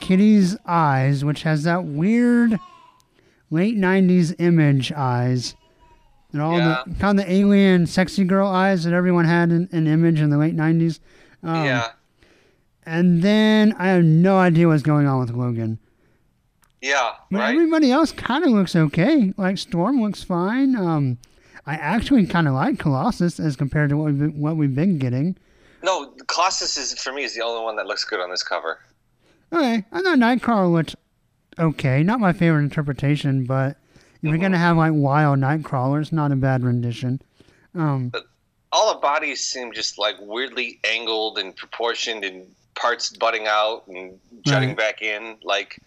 [0.00, 2.58] Kitty's eyes, which has that weird
[3.50, 5.54] late '90s image eyes,
[6.32, 6.82] and all Yeah.
[6.86, 10.30] the kind of the alien sexy girl eyes that everyone had in an image in
[10.30, 11.00] the late '90s.
[11.42, 11.88] Um, yeah.
[12.84, 15.78] And then I have no idea what's going on with Logan.
[16.80, 17.50] Yeah, But right.
[17.54, 19.34] everybody else kind of looks okay.
[19.36, 20.74] Like Storm looks fine.
[20.76, 21.18] Um,
[21.66, 24.98] I actually kind of like Colossus as compared to what we've been, what we've been
[24.98, 25.36] getting.
[25.82, 28.78] No, Colossus is for me is the only one that looks good on this cover.
[29.52, 30.96] Okay, I thought Nightcrawler looked
[31.58, 32.02] okay.
[32.02, 33.76] Not my favorite interpretation, but
[34.22, 37.20] if you're gonna have like wild Nightcrawler, it's not a bad rendition.
[37.74, 38.12] Um,
[38.72, 44.18] All the bodies seem just like weirdly angled and proportioned, and parts butting out and
[44.42, 44.76] jutting Right.
[44.78, 45.36] back in.
[45.42, 45.78] Like,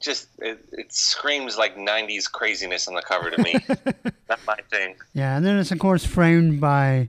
[0.00, 3.54] just it, it screams like '90s craziness on the cover to me.
[4.28, 4.96] Not my thing.
[5.12, 7.08] yeah, and then it's of course framed by.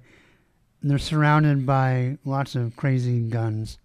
[0.84, 3.80] They're surrounded by lots of crazy guns.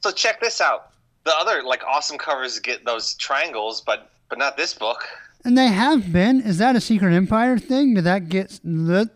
[0.00, 0.90] So check this out.
[1.24, 5.04] The other like awesome covers get those triangles, but but not this book.
[5.44, 6.40] And they have been.
[6.40, 7.94] Is that a Secret Empire thing?
[7.94, 9.10] Did that get the?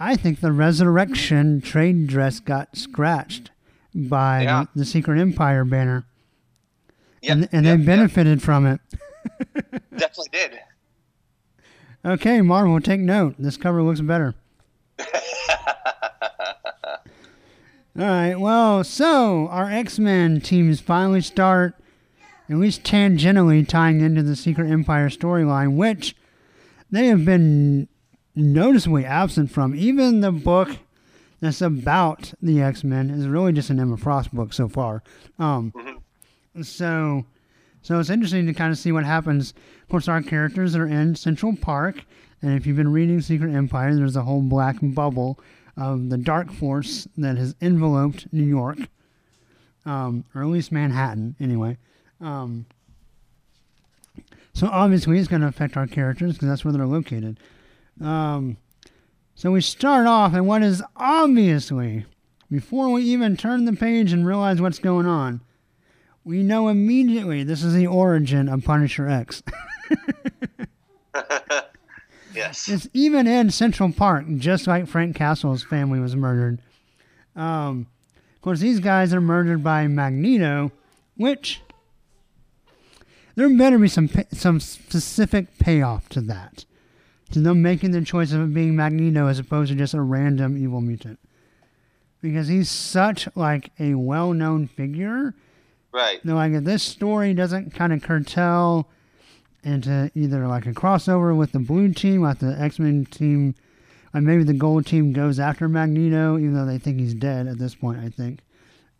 [0.00, 3.52] I think the ResurrXion trade dress got scratched
[3.94, 4.64] by Yeah.
[4.74, 6.04] the, the Secret Empire banner,
[7.24, 8.80] Yep, and, and yep, they benefited from it.
[9.96, 10.58] definitely did.
[12.04, 13.36] Okay, Marvel, take note.
[13.38, 14.34] This cover looks better.
[17.96, 18.34] All right.
[18.34, 21.74] Well, so our X Men teams finally start,
[22.50, 26.14] at least tangentially tying into the Secret Empire storyline, which
[26.90, 27.88] they have been
[28.34, 29.74] noticeably absent from.
[29.74, 30.76] Even the book
[31.40, 35.02] that's about the X Men is really just an Emma Frost book so far.
[35.38, 35.72] Um,
[36.62, 37.24] so,
[37.82, 39.54] so it's interesting to kind of see what happens.
[39.82, 42.04] Of course, our characters are in Central Park,
[42.42, 45.38] and if you've been reading Secret Empire, there's a whole black bubble
[45.76, 48.78] of the dark force that has enveloped New York,
[49.84, 51.76] um, or at least Manhattan, anyway.
[52.20, 52.66] Um,
[54.52, 57.40] so obviously, it's going to affect our characters because that's where they're located.
[58.00, 58.56] Um,
[59.34, 62.06] so we start off, and what is obviously,
[62.50, 65.40] before we even turn the page and realize what's going on,
[66.24, 69.42] we know immediately this is the origin of Punisher X.
[72.34, 72.68] Yes.
[72.68, 76.60] It's even in Central Park, just like Frank Castle's family was murdered.
[77.36, 77.86] Um,
[78.34, 80.72] of course, these guys are murdered by Magneto,
[81.16, 81.62] which
[83.36, 86.64] there better be some some specific payoff to that,
[87.30, 90.58] to them making the choice of it being Magneto as opposed to just a random
[90.58, 91.18] evil mutant,
[92.20, 95.34] because he's such like a well-known figure
[95.94, 96.24] Right.
[96.24, 98.88] no, like this story doesn't kind of curtail
[99.62, 103.54] into either like a crossover with the blue team, like the X Men team,
[104.12, 107.58] or maybe the gold team goes after Magneto, even though they think he's dead at
[107.58, 108.40] this point, I think.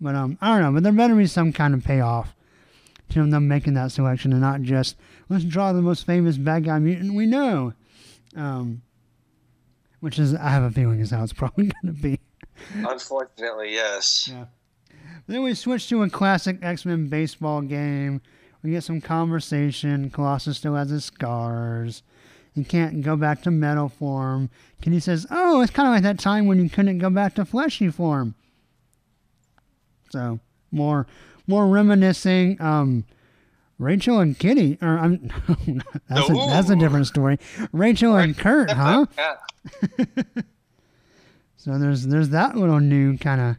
[0.01, 0.73] But um, I don't know.
[0.73, 2.37] But there better be some kind of payoff
[3.11, 4.95] to them making that selection, and not just
[5.29, 7.73] let's draw the most famous bad guy mutant we know.
[8.37, 8.83] Um,
[9.99, 12.21] which is, I have a feeling, is how it's probably going to be.
[12.75, 14.29] Unfortunately, yes.
[14.31, 14.45] Yeah.
[15.27, 18.21] Then we switch to a classic X Men baseball game.
[18.62, 20.11] We get some conversation.
[20.11, 22.03] Colossus still has his scars.
[22.55, 24.49] He can't go back to metal form.
[24.81, 27.45] Kenny says, Oh, it's kind of like that time when you couldn't go back to
[27.45, 28.35] fleshy form.
[30.11, 30.39] So,
[30.71, 31.07] more
[31.47, 32.61] more reminiscing.
[32.61, 33.05] Um,
[33.79, 35.33] Rachel and Kitty, or I'm,
[36.09, 37.39] that's, a, that's a different story.
[37.73, 39.07] Rachel and Kurt, huh?
[41.65, 43.57] So there's there's that little new kind of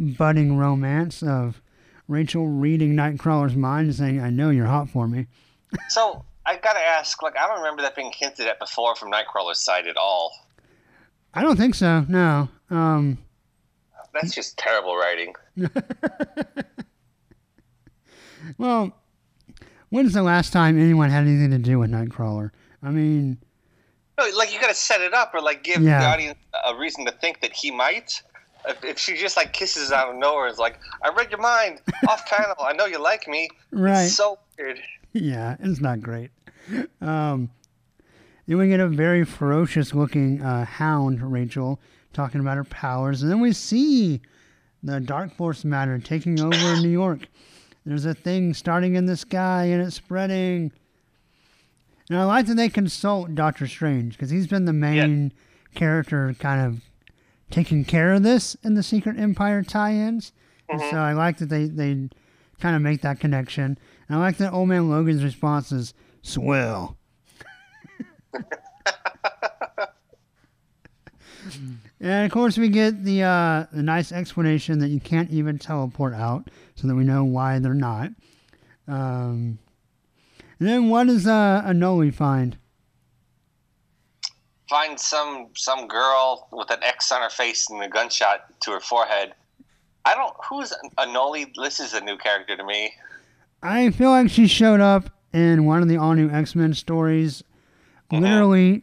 [0.00, 1.60] budding romance of
[2.08, 5.26] Rachel reading Nightcrawler's mind and saying, "I know you're hot for me."
[5.88, 9.60] So I gotta ask, like, I don't remember that being hinted at before from Nightcrawler's
[9.60, 10.32] side at all.
[11.32, 12.04] I don't think so.
[12.08, 12.48] No.
[12.70, 13.18] Um,
[14.12, 15.32] That's just terrible writing.
[18.58, 18.92] well,
[19.90, 22.50] when's the last time anyone had anything to do with Nightcrawler?
[22.82, 23.38] I mean,
[24.18, 26.00] No, like you gotta set it up or like give Yeah.
[26.00, 28.22] the audience a reason to think that he might.
[28.68, 31.80] If, if she just like kisses out of nowhere, is like, I read your mind
[32.08, 32.54] off panel.
[32.60, 33.48] I know you like me.
[33.70, 34.04] right?
[34.04, 34.80] It's so weird.
[35.12, 36.30] yeah, it's not great.
[37.00, 37.50] Um,
[38.46, 41.80] then we get a very ferocious looking uh, hound, Rachel,
[42.12, 43.22] talking about her powers.
[43.22, 44.20] And then we see
[44.82, 47.20] the Dark Force matter taking over New York.
[47.86, 50.70] There's a thing starting in the sky and it's spreading.
[52.08, 55.32] And I like that they consult Doctor Strange because he's been the main
[55.74, 56.82] character kind of
[57.50, 60.32] taking care of this in the Secret Empire tie ins.
[60.68, 62.08] And so I like that they, they
[62.60, 63.76] kind of make that connection.
[64.08, 66.96] And I like that Old Man Logan's response is swell.
[72.00, 76.14] and of course, we get the uh, the nice explanation that you can't even teleport
[76.14, 78.10] out, so that we know why they're not.
[78.86, 79.58] Um,
[80.58, 82.56] and then what does uh, Anole find?
[84.70, 88.78] Find some some girl with an X on her face and a gunshot to her
[88.78, 89.34] forehead.
[90.04, 90.32] I don't.
[90.48, 91.46] Who's Anole?
[91.60, 92.92] This is a new character to me.
[93.64, 97.42] I feel like she showed up in one of the all new X Men stories.
[98.12, 98.20] Mhm.
[98.20, 98.82] Literally,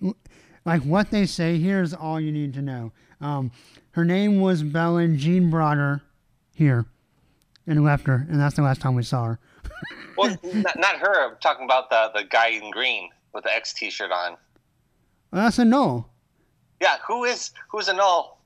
[0.66, 2.92] like what they say here is all you need to know.
[3.22, 3.52] Um,
[3.92, 5.18] her name was Belen.
[5.18, 6.02] Jean brought her
[6.54, 6.86] here
[7.66, 9.40] and left her, and that's the last time we saw her.
[10.18, 11.30] Well, not, not her.
[11.30, 14.36] I'm talking about the the guy in green with the X T-shirt on.
[15.32, 16.06] Well, that's Anole.
[16.82, 18.38] Yeah, who is who's Anole?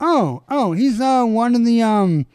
[0.00, 2.26] Oh, oh, he's uh one of the um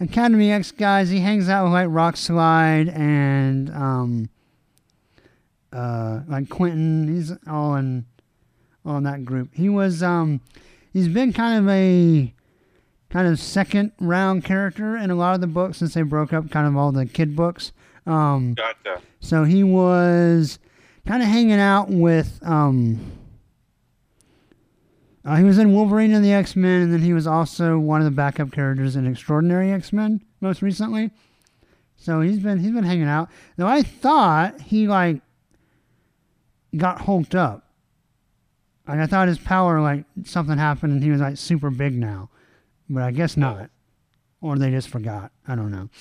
[0.00, 1.10] Academy X guys.
[1.10, 4.28] He hangs out with like Rockslide and um
[5.72, 7.08] uh like Quentin.
[7.12, 8.04] He's all in
[8.84, 9.50] all in that group.
[9.54, 10.40] He was um
[10.92, 12.32] he's been kind of a
[13.10, 16.50] kind of second round character in a lot of the books since they broke up
[16.50, 17.72] kind of all the kid books.
[18.06, 19.00] Um Gotcha.
[19.20, 20.58] so he was
[21.06, 23.00] kind of hanging out with um
[25.24, 28.00] uh, he was in Wolverine and the X Men, and then he was also one
[28.00, 31.10] of the backup characters in Extraordinary X Men most recently.
[31.96, 33.28] So he's been he's been hanging out.
[33.56, 35.20] Though I thought he like
[36.76, 37.68] got hulked up.
[38.88, 42.30] Like I thought his power like something happened and he was like super big now,
[42.90, 43.70] but I guess not,
[44.40, 45.30] or they just forgot.
[45.46, 45.88] I don't know.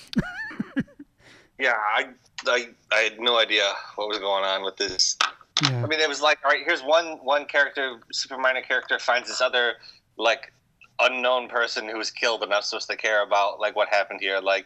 [1.62, 2.08] Yeah, I,
[2.48, 5.16] I I had no idea what was going on with this.
[5.64, 5.84] Yeah.
[5.84, 9.28] I mean, it was like, all right, here's one one character, super minor character, finds
[9.28, 9.74] this other
[10.18, 10.54] like
[11.00, 14.40] unknown person who was killed, but not supposed to care about like what happened here.
[14.40, 14.66] Like,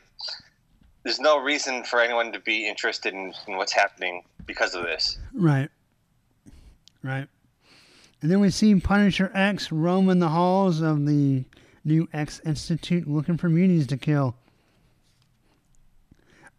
[1.04, 5.18] there's no reason for anyone to be interested in, in what's happening because of this.
[5.34, 5.70] Right.
[7.04, 7.28] Right.
[8.22, 11.44] And then we see Punisher X roaming the halls of the
[11.84, 14.36] new X Institute looking for mutants to kill.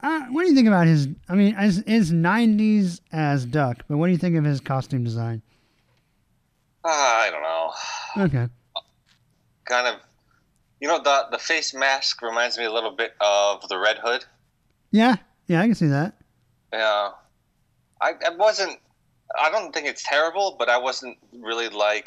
[0.01, 1.09] Uh, what do you think about his?
[1.28, 5.05] I mean, as his '90s as Duck, but what do you think of his costume
[5.05, 5.42] design?
[6.84, 8.24] Uh, I don't know.
[8.24, 8.49] Okay,
[9.64, 10.01] Kind of,
[10.80, 14.24] you know, the the face mask reminds me a little bit of the Red Hood.
[14.90, 15.16] yeah,
[15.49, 16.14] yeah, I can see that.
[16.72, 17.11] Yeah,
[18.01, 18.78] I, I wasn't.
[19.40, 22.07] I don't think it's terrible, but I wasn't really like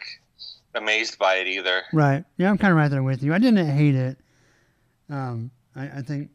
[0.75, 1.81] amazed by it either.
[1.91, 2.23] Right?
[2.37, 3.33] Yeah, I'm kind of right there with you.
[3.33, 4.17] I didn't hate it.
[5.09, 6.29] Um, I, I think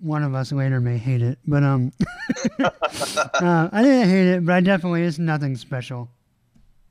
[0.00, 1.92] one of us later may hate it, but um,
[2.58, 6.08] uh, I didn't hate it, but I definitely it's nothing special.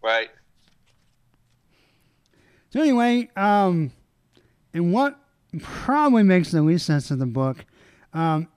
[0.01, 0.29] Right.
[2.71, 3.91] So anyway, um,
[4.73, 5.19] and what
[5.59, 7.65] probably makes the least sense of the book,
[8.13, 8.47] um,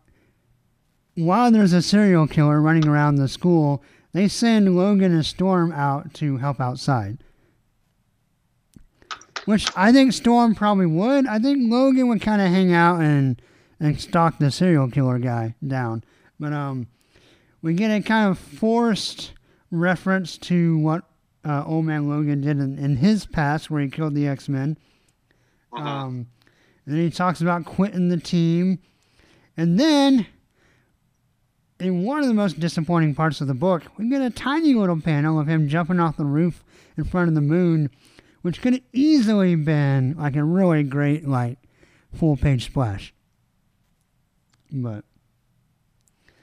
[1.14, 3.82] while there's a serial killer running around the school,
[4.12, 7.18] they send Logan and Storm out to help outside.
[9.46, 11.26] Which I think Storm probably would.
[11.26, 13.40] I think Logan would kind of hang out and
[13.83, 16.05] and stalk the serial killer guy down.
[16.39, 16.87] But um,
[17.61, 19.33] we get a kind of forced
[19.72, 21.03] reference to what
[21.45, 24.78] uh, Old Man Logan did in, in his past, where he killed the X Men.
[25.72, 25.80] Mhm.
[25.80, 26.26] Um,
[26.87, 28.78] and then he talks about quitting the team.
[29.57, 30.26] And then,
[31.80, 35.01] in one of the most disappointing parts of the book, we get a tiny little
[35.01, 36.62] panel of him jumping off the roof
[36.97, 37.91] in front of the moon,
[38.43, 41.59] which could have easily been like a really great, like,
[42.12, 43.12] full page splash.
[44.73, 45.05] But,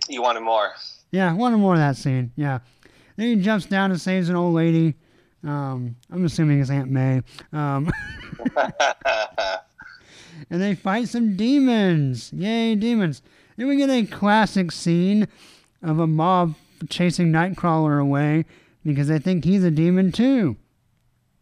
[0.07, 0.71] You wanted more.
[1.11, 2.31] yeah, wanted more of that scene.
[2.35, 2.59] Yeah.
[3.15, 4.95] Then he jumps down and saves an old lady.
[5.43, 7.21] Um, I'm assuming it's Aunt May.
[7.51, 7.89] Um,
[10.49, 12.31] and they fight some demons.
[12.33, 13.21] Yay, demons.
[13.57, 15.27] Then we get a classic scene
[15.83, 16.55] of a mob
[16.89, 18.45] chasing Nightcrawler away
[18.85, 20.55] because they think he's a demon too.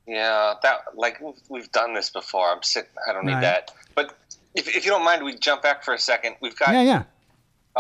[0.08, 1.20] yeah, that like
[1.50, 2.48] we've, done this before.
[2.52, 2.90] I'm sick.
[3.08, 3.42] I don't need Right.
[3.42, 3.72] that.
[4.58, 6.36] If, if you don't mind, we jump back for a second.
[6.42, 7.04] We've got Yeah, yeah.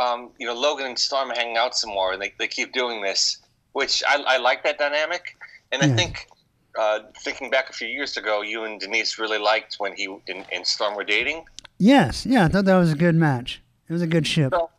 [0.01, 3.01] um, you know Logan and Storm hanging out some more, and they, they keep doing
[3.01, 3.38] this,
[3.73, 5.36] which I, I like that dynamic.
[5.71, 6.28] And I think
[6.80, 10.45] uh, thinking back a few years ago, you and Denise really liked when he and,
[10.53, 11.45] and Storm were dating.
[11.80, 13.61] Yes, yeah, I thought that was a good match.
[13.89, 14.53] It was a good ship.
[14.53, 14.69] So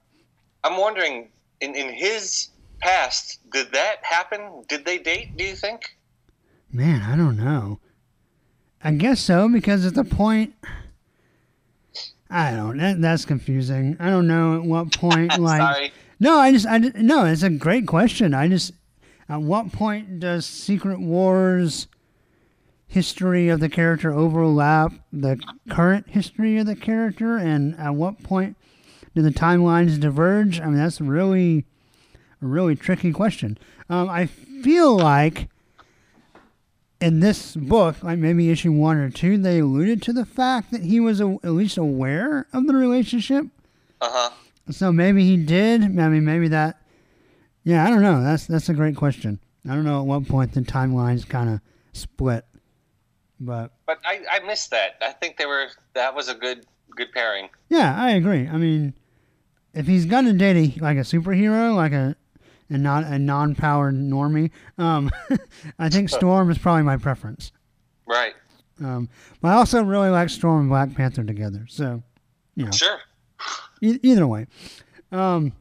[0.64, 1.28] I'm wondering,
[1.60, 2.48] in in his
[2.80, 4.62] past, did that happen?
[4.68, 5.36] Did they date?
[5.36, 5.96] Do you think?
[6.70, 7.80] Man, I don't know.
[8.82, 10.54] I guess so because at the point,
[12.30, 12.76] I don't.
[12.78, 13.96] That, that's confusing.
[13.98, 15.38] I don't know at what point.
[15.38, 15.92] like, Sorry.
[16.20, 17.24] no, I just, I just- no.
[17.24, 18.34] It's a great question.
[18.34, 18.72] I just,
[19.28, 21.86] at what point does Secret Wars
[22.86, 28.56] history of the character overlap the current history of the character, and at what point
[29.14, 30.60] do the timelines diverge?
[30.60, 31.64] I mean, that's really,
[32.42, 33.58] a really tricky question.
[33.90, 35.48] Um, I feel like
[37.00, 40.82] in this book, like maybe issue one or two, they alluded to the fact that
[40.82, 43.46] he was a, at least aware of the relationship.
[44.00, 44.30] Uh huh.
[44.70, 45.82] So maybe he did.
[45.82, 46.80] I mean, maybe that.
[47.64, 48.22] Yeah, I don't know.
[48.22, 49.38] That's that's a great question.
[49.68, 51.60] I don't know at what point the timelines kind of
[51.92, 52.44] split,
[53.40, 54.96] but But I, I missed that.
[55.02, 57.48] I think they were that was a good good pairing.
[57.68, 58.48] yeah, I agree.
[58.48, 58.94] I mean,
[59.74, 62.16] if he's gonna date a, like a superhero, like a
[62.70, 65.10] and not a non-powered normie, um,
[65.78, 67.52] I think Storm is probably my preference.
[68.06, 68.34] Right.
[68.82, 69.08] Um,
[69.40, 71.66] but I also really like Storm and Black Panther together.
[71.68, 72.02] So,
[72.54, 72.98] you know, Sure.
[73.82, 74.46] e- either way.
[75.10, 75.52] Um,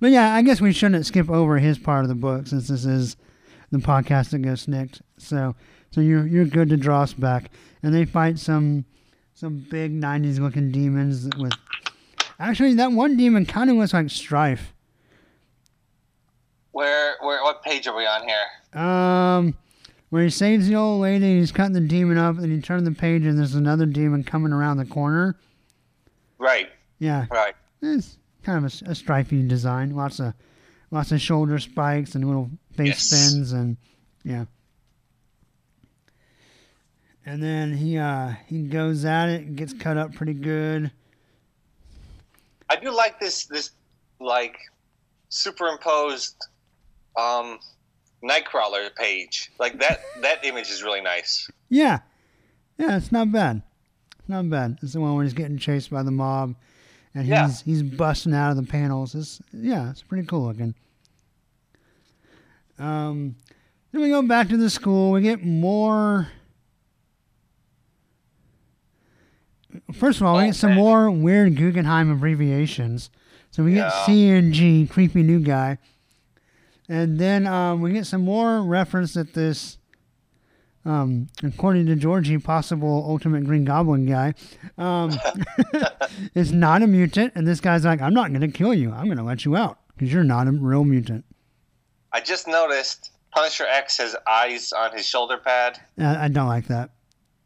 [0.00, 2.84] but yeah, I guess we shouldn't skip over his part of the book since this
[2.84, 3.16] is
[3.70, 5.00] the podcast that goes SNIKT.
[5.18, 5.54] So,
[5.90, 7.50] so you're you're good to draw us back,
[7.82, 8.84] and they fight some
[9.34, 11.52] some big '90s looking demons with.
[12.38, 14.74] Actually, that one demon kind of looks like Strife.
[16.72, 18.80] Where, where, what page are we on here?
[18.82, 19.54] Um,
[20.10, 22.92] where he saves the old lady, he's cutting the demon up, and he turns the
[22.92, 25.36] page, and there's another demon coming around the corner.
[26.38, 26.68] Right.
[26.98, 27.54] Yeah, Right.
[27.82, 29.94] it's kind of a, a stripy design.
[29.94, 30.34] Lots of
[30.90, 33.10] lots of shoulder spikes and little face Yes.
[33.32, 33.76] fins, and
[34.24, 34.44] yeah.
[37.24, 40.90] And then he uh he goes at it, and gets cut up pretty good.
[42.68, 43.70] I do like this, this
[44.20, 44.56] like
[45.28, 46.36] superimposed
[47.16, 47.58] um,
[48.22, 49.50] Nightcrawler page.
[49.58, 51.48] Like that, that image is really nice.
[51.68, 52.00] Yeah,
[52.78, 53.62] yeah, it's not bad.
[54.18, 54.78] It's not bad.
[54.82, 56.54] It's the one where he's getting chased by the mob,
[57.14, 57.46] and Yeah.
[57.46, 59.14] he's he's busting out of the panels.
[59.14, 60.74] It's yeah, it's pretty cool looking.
[62.78, 63.36] Um,
[63.92, 65.10] then we go back to the school.
[65.12, 66.28] We get more.
[69.92, 70.80] First of all, we get some Okay.
[70.80, 73.10] more weird Guggenheim abbreviations.
[73.50, 74.06] So we get Yeah.
[74.06, 75.78] C and G, creepy new guy,
[76.88, 79.78] and then um, we get some more reference that this
[80.84, 84.34] um, according to Georgie, possible Ultimate Green Goblin guy,
[84.78, 85.12] um,
[86.34, 87.32] is not a mutant.
[87.36, 88.90] And this guy's like, I'm not going to kill you.
[88.90, 91.24] I'm going to let you out because you're not a real mutant.
[92.12, 95.78] I just noticed Punisher X has eyes on his shoulder pad.
[96.00, 96.90] Uh, I don't like that.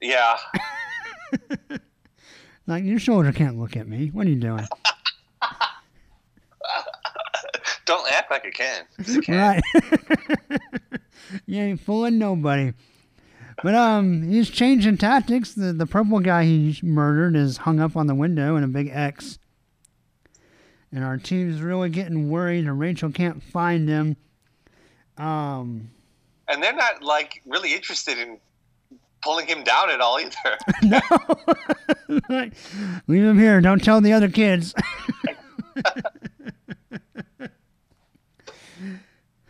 [0.00, 0.38] Yeah.
[2.66, 4.08] Like, your shoulder can't look at me.
[4.08, 4.66] What are you doing?
[7.86, 8.84] Don't act like it can.
[8.96, 9.36] 'cause it can.
[9.36, 11.00] Right.
[11.46, 12.72] you ain't fooling nobody.
[13.62, 15.52] But um, he's changing tactics.
[15.54, 18.90] The the purple guy he murdered is hung up on the window in a big
[18.92, 19.38] X.
[20.92, 24.16] And our team's really getting worried, and Rachel can't find him.
[25.18, 25.90] Um,
[26.48, 28.38] And they're not like really interested in
[29.22, 30.58] pulling him down at all either.
[30.82, 31.00] no,
[32.28, 32.52] Like,
[33.08, 33.60] leave him here.
[33.60, 34.74] Don't tell the other kids.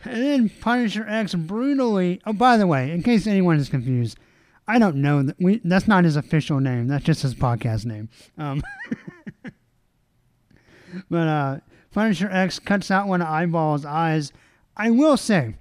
[0.06, 2.20] And then Punisher X brutally.
[2.26, 4.18] Oh, by the way, in case anyone is confused,
[4.68, 5.60] I don't know that we.
[5.64, 6.88] That's not his official name.
[6.88, 8.08] That's just his podcast name.
[8.36, 8.62] Um,
[11.10, 11.58] but uh,
[11.92, 14.32] Punisher X cuts out one of Eyeball's eyes.
[14.76, 15.54] I will say,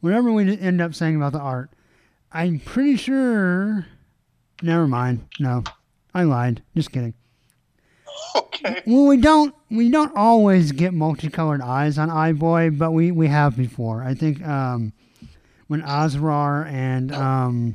[0.00, 1.70] whatever we end up saying about the art,
[2.32, 3.86] I'm pretty sure.
[4.62, 5.26] Never mind.
[5.38, 5.64] No,
[6.14, 6.62] I lied.
[6.76, 7.14] Just kidding.
[8.36, 8.82] okay.
[8.86, 13.56] Well, we don't we don't always get multicolored eyes on Eyeboy, but we we have
[13.56, 14.02] before.
[14.02, 14.92] I think um,
[15.68, 17.74] when Osrar and um,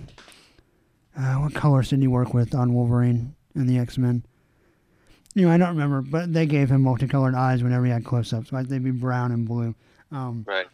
[1.18, 4.24] uh, what colors did he work with on Wolverine and the X Men?
[5.34, 8.32] You know, I don't remember, but they gave him multicolored eyes whenever he had close
[8.32, 8.52] ups.
[8.54, 9.76] Like they'd be brown and blue.
[10.12, 10.68] Um, Right.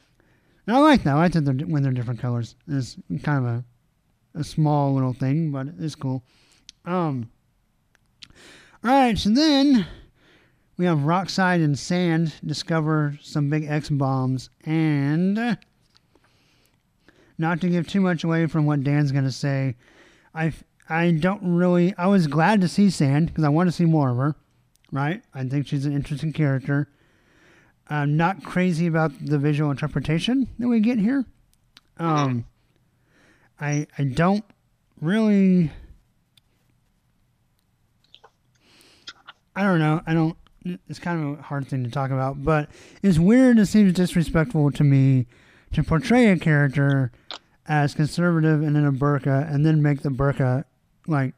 [0.68, 1.16] and I like that.
[1.16, 2.56] I like that they're, when they're different colors.
[2.68, 3.66] It's kind of a
[4.34, 6.24] a small little thing, but it's cool.
[6.86, 7.30] Um.
[8.84, 9.86] All right, so then
[10.76, 15.58] we have Rockslide and Sand discover some big X bombs, and
[17.38, 19.76] not to give too much away from what Dan's gonna say,
[20.34, 20.54] I
[20.90, 21.94] I don't really.
[21.96, 24.36] I was glad to see Sand because I want to see more of her.
[24.92, 26.90] Right, I think she's an interesting character.
[27.88, 31.26] I'm not crazy about the visual interpretation that we get here.
[31.98, 32.46] Um,
[33.60, 34.44] I I don't
[35.00, 35.72] really.
[39.56, 40.02] I don't know.
[40.06, 40.38] I don't.
[40.88, 42.70] It's kind of a hard thing to talk about, but
[43.02, 43.58] it's weird.
[43.58, 45.26] It seems disrespectful to me
[45.74, 47.12] to portray a character
[47.68, 50.66] as conservative and in a burqa, and then make the burqa
[51.08, 51.34] like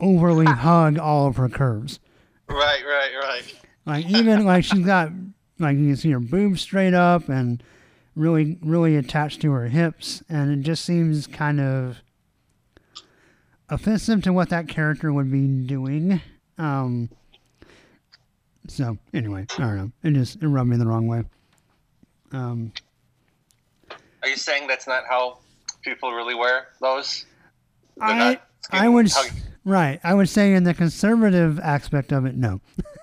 [0.00, 2.00] overly hug all of her curves.
[2.48, 3.54] Right, right, right.
[3.86, 5.10] Like even like she's got
[5.58, 7.62] like you can see her boobs straight up and
[8.16, 12.00] really really attached to her hips and it just seems kind of
[13.68, 16.20] offensive to what that character would be doing.
[16.58, 17.08] Um
[18.68, 19.92] so anyway, I don't know.
[20.02, 21.24] It just it rubbed me the wrong way.
[22.32, 22.72] Um
[24.22, 25.38] Are you saying that's not how
[25.82, 27.26] people really wear those?
[27.96, 29.30] They're I not I would s-
[29.64, 30.00] right.
[30.02, 32.60] I would say in the conservative aspect of it, no.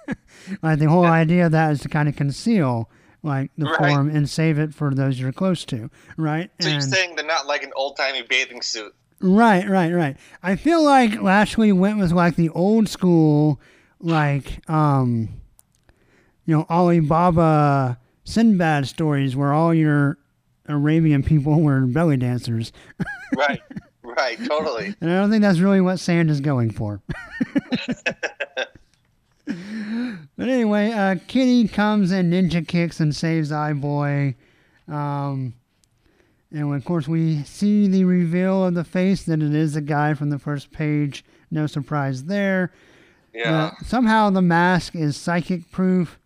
[0.63, 2.89] like the whole idea of that is to kind of conceal
[3.23, 3.77] like the Right.
[3.77, 6.49] form and save it for those you're close to, right?
[6.59, 8.95] So you're saying they're not like an old timey bathing suit?
[9.21, 10.17] Right, right, right.
[10.41, 13.59] I feel like Lashley went with like the old school,
[13.99, 15.29] like um,
[16.45, 20.17] you know, Alibaba Sinbad stories where all your
[20.67, 22.71] Arabian people were belly dancers.
[23.35, 23.61] right,
[24.03, 24.95] right, totally.
[24.99, 27.01] And I don't think that's really what Sand is going for.
[29.45, 29.55] but
[30.39, 34.35] anyway, uh, Kitty comes and ninja kicks and saves Eye Boy.
[34.87, 35.53] Um,
[36.51, 40.13] and of course, we see the reveal of the face that it is the guy
[40.13, 41.23] from the first page.
[41.49, 42.71] No surprise there.
[43.33, 43.65] Yeah.
[43.65, 46.19] Uh, somehow the mask is psychic proof,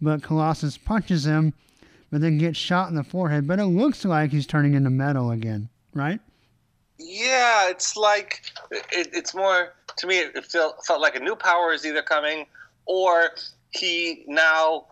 [0.00, 1.52] but Colossus punches him,
[2.10, 3.48] but then gets shot in the forehead.
[3.48, 6.20] But it looks like he's turning into metal again, right?
[6.98, 10.18] Yeah, it's like it, it's more to me.
[10.18, 12.46] It felt felt like a new power is either coming,
[12.86, 13.30] or
[13.70, 14.86] he now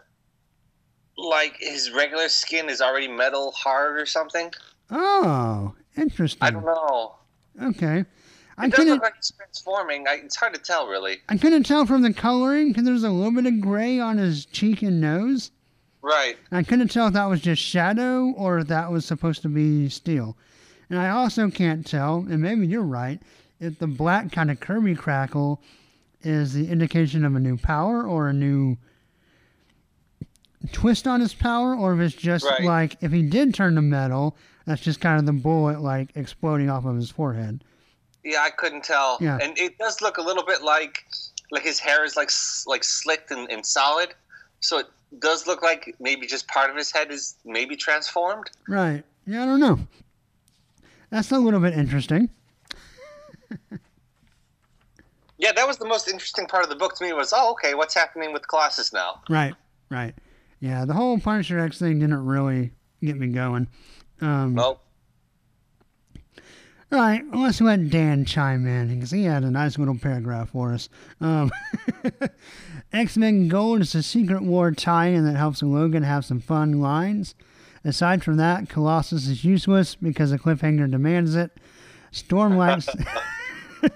[1.17, 4.53] like his regular skin is already metal hard or something.
[4.91, 6.43] Oh, interesting.
[6.43, 7.15] I don't know.
[7.63, 8.05] Okay.
[8.57, 8.95] I It does couldn't.
[8.95, 10.07] look like he's transforming.
[10.07, 11.19] I, it's hard to tell, really.
[11.29, 14.45] I couldn't tell from the coloring because there's a little bit of gray on his
[14.47, 15.51] cheek and nose.
[16.03, 16.37] Right.
[16.53, 19.89] I couldn't tell if that was just shadow or if that was supposed to be
[19.89, 20.37] steel.
[20.91, 23.19] And I also can't tell, and maybe you're right,
[23.59, 25.63] if the black kind of Kirby crackle
[26.23, 28.77] is the indication of a new power or a new
[30.73, 32.63] twist on his power, or if it's just Right.
[32.65, 34.37] like if he did turn to metal,
[34.67, 37.65] that's just kind of the bullet like exploding off of his forehead.
[38.25, 39.19] Yeah, I couldn't tell.
[39.21, 39.39] Yeah.
[39.41, 41.05] And it does look a little bit like
[41.51, 42.31] like his hair is like
[42.67, 44.15] like slicked and, and solid.
[44.61, 44.87] So it
[45.19, 48.51] does look like maybe just part of his head is maybe transformed.
[48.69, 49.05] Right.
[49.27, 49.79] Yeah, I don't know.
[51.11, 52.31] That's a little bit interesting.
[55.37, 57.75] Yeah, that was the most interesting part of the book to me was, oh, okay,
[57.75, 59.21] what's happening with Colossus now?
[59.29, 59.53] Right,
[59.91, 60.15] right.
[60.61, 63.69] Yeah, the whole Punisher X thing didn't really get me going.
[64.21, 64.81] Um, Well,
[66.93, 70.73] All right, let's let Dan chime in because he had a nice little paragraph for
[70.73, 70.89] us.
[71.21, 71.51] Um,
[72.93, 76.81] X Men Gold is a Secret War tie in that helps Logan have some fun
[76.81, 77.35] lines.
[77.85, 81.51] Aside from that, Colossus is useless because a cliffhanger demands it.
[82.13, 82.87] Stormlight,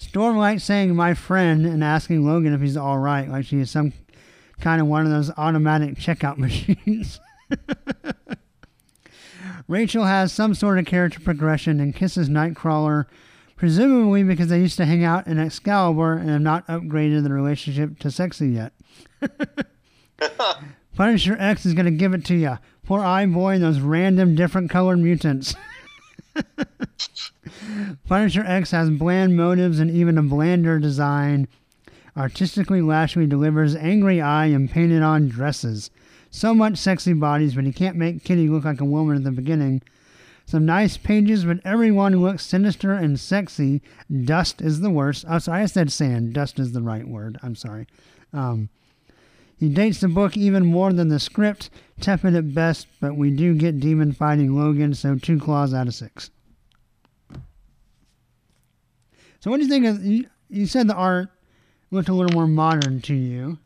[0.00, 3.92] Stormlight saying "my friend" and asking Logan if he's all right, like she is some
[4.60, 7.20] kind of one of those automatic checkout machines.
[9.66, 13.04] Rachel has some sort of character progression and kisses Nightcrawler,
[13.56, 17.98] presumably because they used to hang out in Excalibur and have not upgraded the relationship
[17.98, 18.72] to sexy yet.
[20.96, 22.58] Punisher X is going to give it to you.
[22.84, 25.54] Poor Eye Boy and those random different colored mutants.
[28.08, 31.46] Punisher X has bland motives and even a blander design.
[32.18, 35.88] Artistically, Lashley delivers angry eye and painted on dresses.
[36.30, 39.30] So much sexy bodies, but he can't make Kitty look like a woman at the
[39.30, 39.82] beginning.
[40.44, 43.82] Some nice pages, but everyone looks sinister and sexy.
[44.24, 45.26] Dust is the worst.
[45.28, 46.32] I'm sorry, I said sand.
[46.32, 47.38] Dust is the right word.
[47.42, 47.86] I'm sorry.
[48.32, 48.68] Um,
[49.56, 51.70] he dates the book even more than the script.
[52.00, 55.94] Tepid at best, but we do get demon fighting Logan, so two claws out of
[55.94, 56.30] six.
[59.40, 60.04] So, what do you think of?
[60.04, 61.28] You, you said the art
[61.90, 63.58] looked a little more modern to you.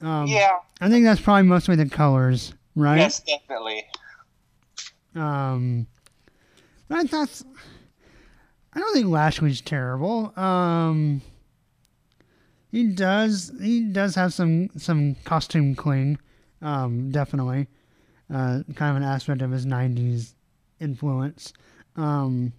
[0.00, 2.98] Um, yeah, I think that's probably mostly the colors, right?
[2.98, 3.84] yes, definitely.
[5.14, 5.86] Um,
[6.88, 7.42] but I thought
[8.72, 10.32] I don't think Lashley's terrible.
[10.38, 11.20] Um,
[12.70, 16.18] he does he does have some some costume cling,
[16.62, 17.66] um, definitely,
[18.32, 20.34] uh, kind of an aspect of his '90s
[20.80, 21.52] influence.
[21.96, 22.52] Um,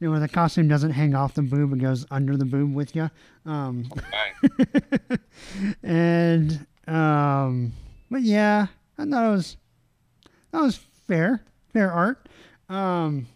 [0.00, 2.74] you know, where the costume doesn't hang off the boob; it goes under the boob
[2.74, 3.10] with you.
[3.46, 5.18] Um, Right.
[5.82, 7.72] and um,
[8.10, 8.66] but yeah,
[8.96, 9.56] I thought it was
[10.52, 10.76] that was
[11.06, 11.42] fair,
[11.72, 12.28] fair art.
[12.68, 13.26] Um,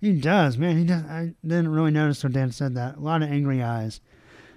[0.00, 0.78] he does, man.
[0.78, 1.02] He does.
[1.04, 2.96] I didn't really notice when Dan said that.
[2.96, 4.00] A lot of angry eyes,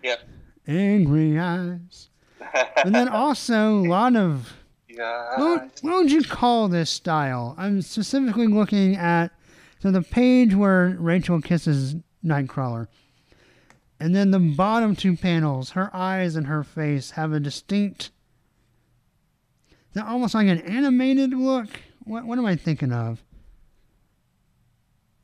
[0.03, 0.19] Yep.
[0.67, 2.09] angry eyes,
[2.83, 4.53] and then also a lot of
[4.87, 5.37] yeah.
[5.39, 7.55] what, what would you call this style?
[7.57, 9.31] I'm specifically looking at
[9.83, 12.87] so the page where Rachel kisses Nightcrawler,
[13.99, 18.11] and then the bottom two panels, her eyes and her face have a distinct,
[19.91, 21.67] they're almost like an animated look.
[22.05, 23.21] What what am I thinking of?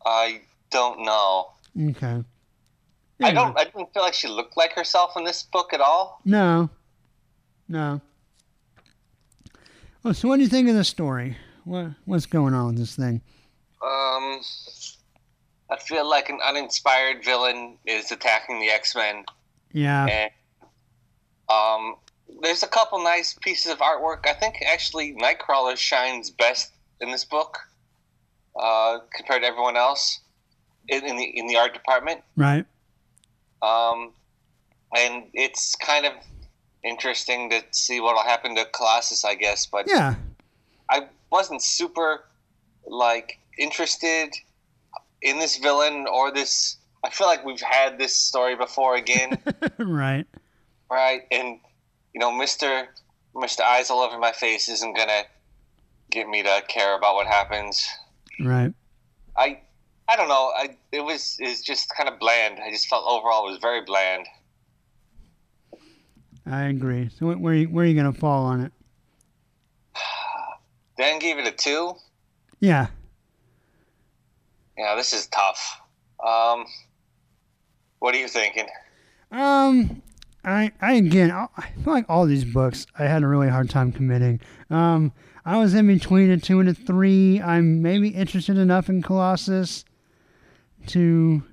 [0.05, 0.41] I
[0.71, 1.53] don't know.
[1.91, 2.21] Okay.
[3.21, 3.57] I don't.
[3.57, 6.19] I didn't feel like she looked like herself in this book at all.
[6.25, 6.69] No.
[7.69, 8.01] No.
[10.03, 11.37] Oh, so what do you think of the story?
[11.63, 13.21] What what's going on with this thing?
[13.81, 14.41] Um,
[15.71, 19.23] I feel like an uninspired villain is attacking the X Men,
[19.73, 20.05] Yeah.
[20.07, 20.31] and
[21.49, 21.95] um,
[22.41, 24.25] there's a couple nice pieces of artwork.
[24.27, 27.57] I think actually Nightcrawler shines best in this book
[28.59, 30.19] uh, compared to everyone else
[30.87, 32.21] in, in the in the art department.
[32.35, 32.65] Right.
[33.61, 34.11] Um,
[34.95, 36.13] and it's kind of
[36.83, 39.65] interesting to see what'll happen to Colossus, I guess.
[39.65, 40.15] But Yeah.
[40.89, 42.25] I wasn't super
[42.85, 44.33] like interested
[45.21, 46.77] in this villain or this.
[47.03, 49.37] I feel like we've had this story before again,
[49.77, 50.25] right.
[50.89, 51.21] right?
[51.31, 51.59] And
[52.13, 52.87] you know, Mister
[53.35, 55.23] Mister Eyes all over my face isn't gonna
[56.09, 57.87] get me to care about what happens.
[58.39, 58.73] Right.
[59.37, 59.59] I
[60.07, 60.51] I don't know.
[60.55, 62.59] I it was is just kind of bland.
[62.59, 64.25] I just felt overall it was very bland.
[66.45, 67.09] I agree.
[67.17, 68.71] So wh- where you, where are you gonna fall on it?
[70.97, 71.93] Dan gave it a two.
[72.59, 72.87] Yeah.
[74.79, 75.81] Yeah, this is tough.
[76.25, 76.65] Um,
[77.99, 78.65] what are you thinking?
[79.29, 80.01] Um,
[80.45, 83.91] I I again I feel like all these books I had a really hard time
[83.91, 84.39] committing.
[84.69, 85.11] Um,
[85.45, 87.41] I was in between a two and a three.
[87.41, 89.83] I'm maybe interested enough in Colossus
[90.87, 91.43] to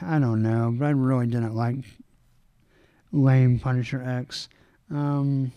[0.00, 1.84] I don't know, but I really didn't like
[3.12, 4.48] lame Punisher X.
[4.90, 5.52] Um,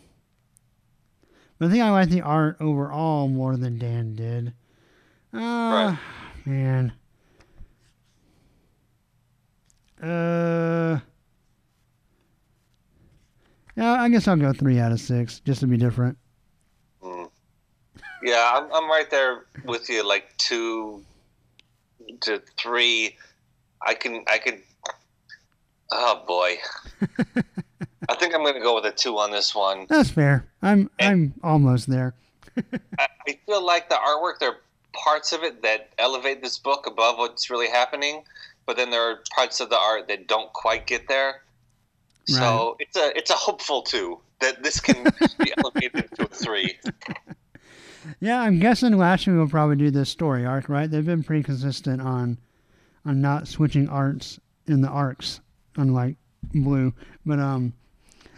[1.57, 4.53] but I think I like the art overall more than Dan did.
[5.33, 5.99] Uh, Right.
[6.45, 6.93] Man.
[10.01, 10.99] Uh,
[13.75, 16.17] yeah, I guess I'll go three out of six just to be different.
[17.01, 17.25] Hmm.
[18.21, 20.07] Yeah, I'm, I'm right there with you.
[20.07, 21.03] Like two
[22.21, 23.17] to three.
[23.85, 24.61] I can I could.
[25.91, 26.57] Oh boy.
[28.09, 29.85] I think I'm going to go with a two on this one.
[29.87, 30.45] That's fair.
[30.61, 32.13] I'm I'm almost there.
[32.99, 34.57] I, I feel like the artwork, there are
[34.93, 38.23] parts of it that elevate this book above what's really happening,
[38.65, 41.41] but then there are parts of the art that don't quite get there.
[42.25, 45.03] So it's a it's a hopeful two that this can
[45.39, 46.79] be elevated to a three.
[48.19, 50.89] Yeah, I'm guessing Lashley will probably do this story arc, right?
[50.89, 52.37] They've been pretty consistent on
[53.05, 55.41] on not switching arts in the arcs,
[55.75, 56.15] unlike
[56.53, 56.93] Blue.
[57.25, 57.73] But um,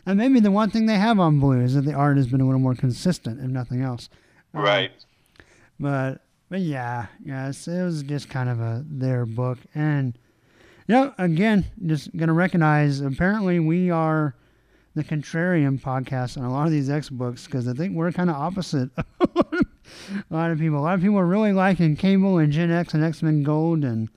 [0.06, 2.41] and maybe the one thing they have on Blue is that the art has been
[2.41, 4.10] a little more consistent, if nothing else.
[4.53, 4.91] Um, Right.
[5.80, 10.17] But but yeah, yes, it was just kind of a their book, and
[10.88, 13.01] you know, again, just gonna recognize.
[13.01, 14.35] Apparently, we are
[14.93, 18.30] the contrarian podcast on a lot of these X books because I think we're kind
[18.31, 18.89] of opposite.
[18.97, 19.65] a
[20.30, 23.03] lot of people, a lot of people are really liking Cable and Gen X and
[23.03, 24.09] X Men Gold, and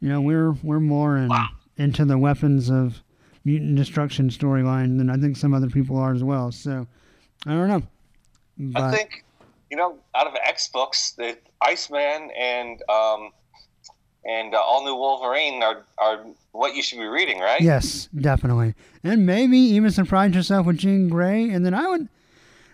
[0.00, 1.30] you know, we're we're more in,
[1.76, 3.02] into the weapons of
[3.44, 6.50] mutant destruction storyline than I think some other people are as well.
[6.50, 6.86] So
[7.46, 7.82] I don't know.
[8.58, 9.24] But, I think
[9.70, 13.30] you know, out of X books, the Iceman and um,
[14.24, 17.60] and uh, All New Wolverine are are what you should be reading, right?
[17.60, 18.74] Yes, definitely.
[19.04, 21.50] And maybe even surprise yourself with Jean Grey.
[21.50, 22.08] And then I would,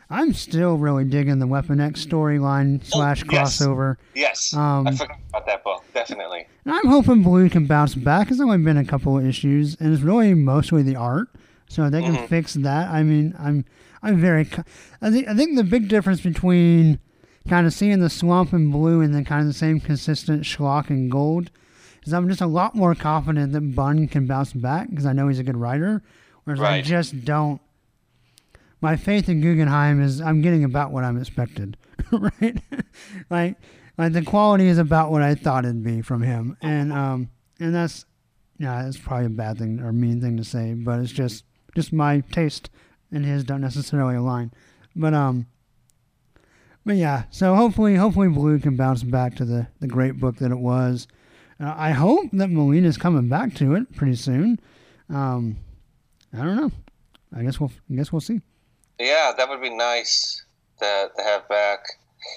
[0.08, 3.58] I'm still really digging the Weapon X storyline slash Oh, yes.
[3.58, 3.96] crossover.
[4.14, 5.84] Yes, Um, I forgot about that book.
[5.94, 6.46] Definitely.
[6.64, 8.30] And I'm hoping Blue can bounce back.
[8.30, 11.28] It's only been a couple of issues, and it's really mostly the art.
[11.68, 12.28] So if they can Mhm.
[12.28, 12.88] fix that.
[12.90, 13.64] I mean, I'm
[14.02, 14.48] I'm very.
[15.00, 16.98] I think I think the big difference between
[17.48, 20.90] kind of seeing the swamp in blue and then kind of the same consistent schlock
[20.90, 21.50] and gold
[22.04, 25.28] is I'm just a lot more confident that Bunn can bounce back because I know
[25.28, 26.02] he's a good writer.
[26.44, 27.60] Whereas I just don't.
[28.80, 31.76] My faith in Guggenheim is I'm getting about what I'm expected,
[32.12, 32.60] right?
[33.30, 33.56] like,
[33.96, 37.30] like the quality is about what I thought it'd be from him, and um,
[37.60, 38.06] and that's,
[38.58, 41.44] yeah, that's probably a bad thing or mean thing to say, but it's just
[41.76, 42.70] just my taste
[43.12, 44.52] and his don't necessarily align,
[44.96, 45.46] but um,
[46.84, 50.50] but yeah, so hopefully hopefully Blue can bounce back to the the great book that
[50.50, 51.06] it was.
[51.60, 54.58] Uh, I hope that Molina's coming back to it pretty soon.
[55.08, 55.58] Um,
[56.32, 56.72] I don't know.
[57.36, 58.40] I guess we'll I guess we'll see.
[58.98, 60.44] Yeah, that would be nice
[60.78, 61.80] to, to have back.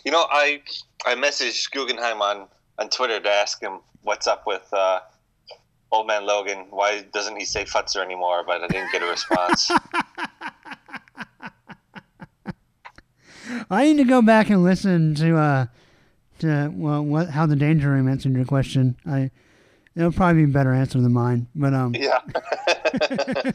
[0.03, 0.61] You know, I
[1.05, 2.47] I messaged Guggenheim on,
[2.79, 4.99] on Twitter to ask him what's up with uh,
[5.91, 6.67] Old Man Logan.
[6.69, 8.43] Why doesn't he say Futzer anymore?
[8.45, 9.71] But I didn't get a response.
[13.69, 15.65] I need to go back and listen to uh
[16.39, 18.95] to well what how the danger room answered your question.
[19.05, 19.31] I
[19.95, 21.47] it'll probably be a better answer than mine.
[21.55, 22.19] But um yeah.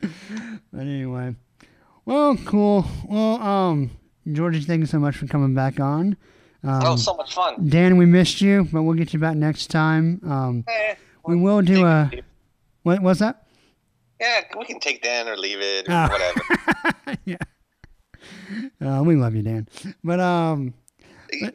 [0.00, 1.34] but anyway.
[2.04, 2.84] Well cool.
[3.08, 3.90] Well um
[4.30, 6.16] Georgie, thank you so much for coming back on.
[6.64, 7.68] Um, oh, so much fun.
[7.68, 10.20] Dan, we missed you, but we'll get you back next time.
[10.24, 10.94] Um, Eh,
[11.26, 12.08] we will do a
[12.84, 13.46] what was that?
[14.20, 16.08] Yeah, we can take Dan or leave it or Ah.
[16.08, 17.18] whatever.
[17.24, 17.36] yeah.
[18.80, 19.66] Uh, we love you, Dan.
[20.04, 20.74] But um,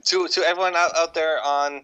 [0.05, 1.83] to to everyone out, out there on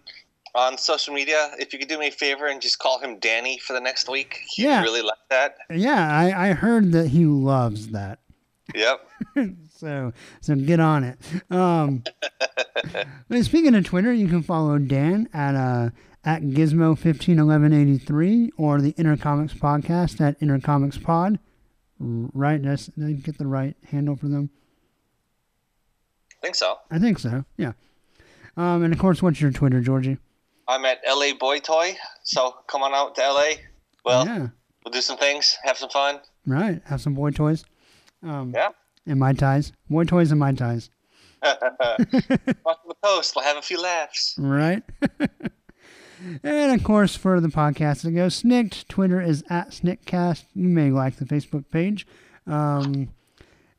[0.54, 3.58] on social media, if you could do me a favor and just call him Danny
[3.58, 4.82] for the next week, he Yeah.
[4.82, 5.56] really like that.
[5.70, 8.20] yeah, I, I heard that he loves that.
[8.74, 9.08] Yep.
[9.76, 11.18] so so get on it.
[11.50, 12.02] Um,
[13.42, 15.90] speaking of Twitter, you can follow Dan at uh,
[16.24, 21.38] at Gizmo151183 or the Inter-Comics Podcast at Inter-Comics Pod.
[21.98, 22.62] Right?
[22.62, 24.50] That's, get the right handle for them?
[26.44, 26.78] I think so.
[26.90, 27.42] I think so.
[27.56, 27.72] Yeah.
[28.58, 30.18] Um, and of course, what's your Twitter, Georgie?
[30.68, 33.52] I'm at LA Boy Toy, so come on out to LA.
[34.04, 34.48] Well, yeah.
[34.84, 36.20] we'll do some things, have some fun.
[36.46, 36.82] Right.
[36.84, 37.64] Have some boy toys.
[38.22, 38.68] Um, Yeah.
[39.06, 39.72] And my ties.
[39.88, 40.90] Boy toys and my ties.
[41.42, 41.58] To
[42.88, 44.34] the coast, we'll have a few laughs.
[44.38, 44.82] Right.
[46.42, 48.86] and of course, for the podcast to go, SNIKT.
[48.88, 50.44] Twitter is at Sniktcast.
[50.54, 52.06] You may like the Facebook page.
[52.46, 53.08] Um,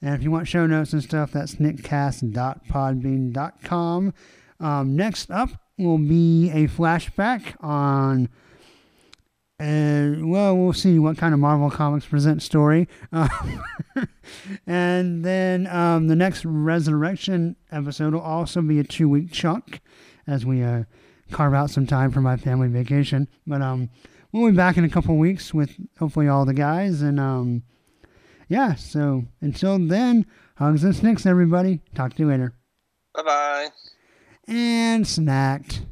[0.02, 4.14] and if you want show notes and stuff, that's sniktcast.podbean.com.
[4.60, 8.30] Um, next up will be a flashback on.
[9.58, 12.90] And well, we'll see what kind of Marvel Comics present story.
[13.14, 13.64] Um,
[14.68, 19.80] and then um, the next ResurrXion episode will also be a two week chunk
[20.28, 20.84] as we uh,
[21.32, 23.30] carve out some time for my family vacation.
[23.48, 23.90] But um,
[24.32, 27.02] we'll be back in a couple weeks with hopefully all the guys.
[27.02, 27.64] And um,
[28.48, 30.26] yeah, so until then,
[30.58, 31.82] hugs and snikts, everybody.
[31.94, 32.54] Talk to you later.
[33.14, 33.70] Bye bye.
[34.48, 35.86] And snacked.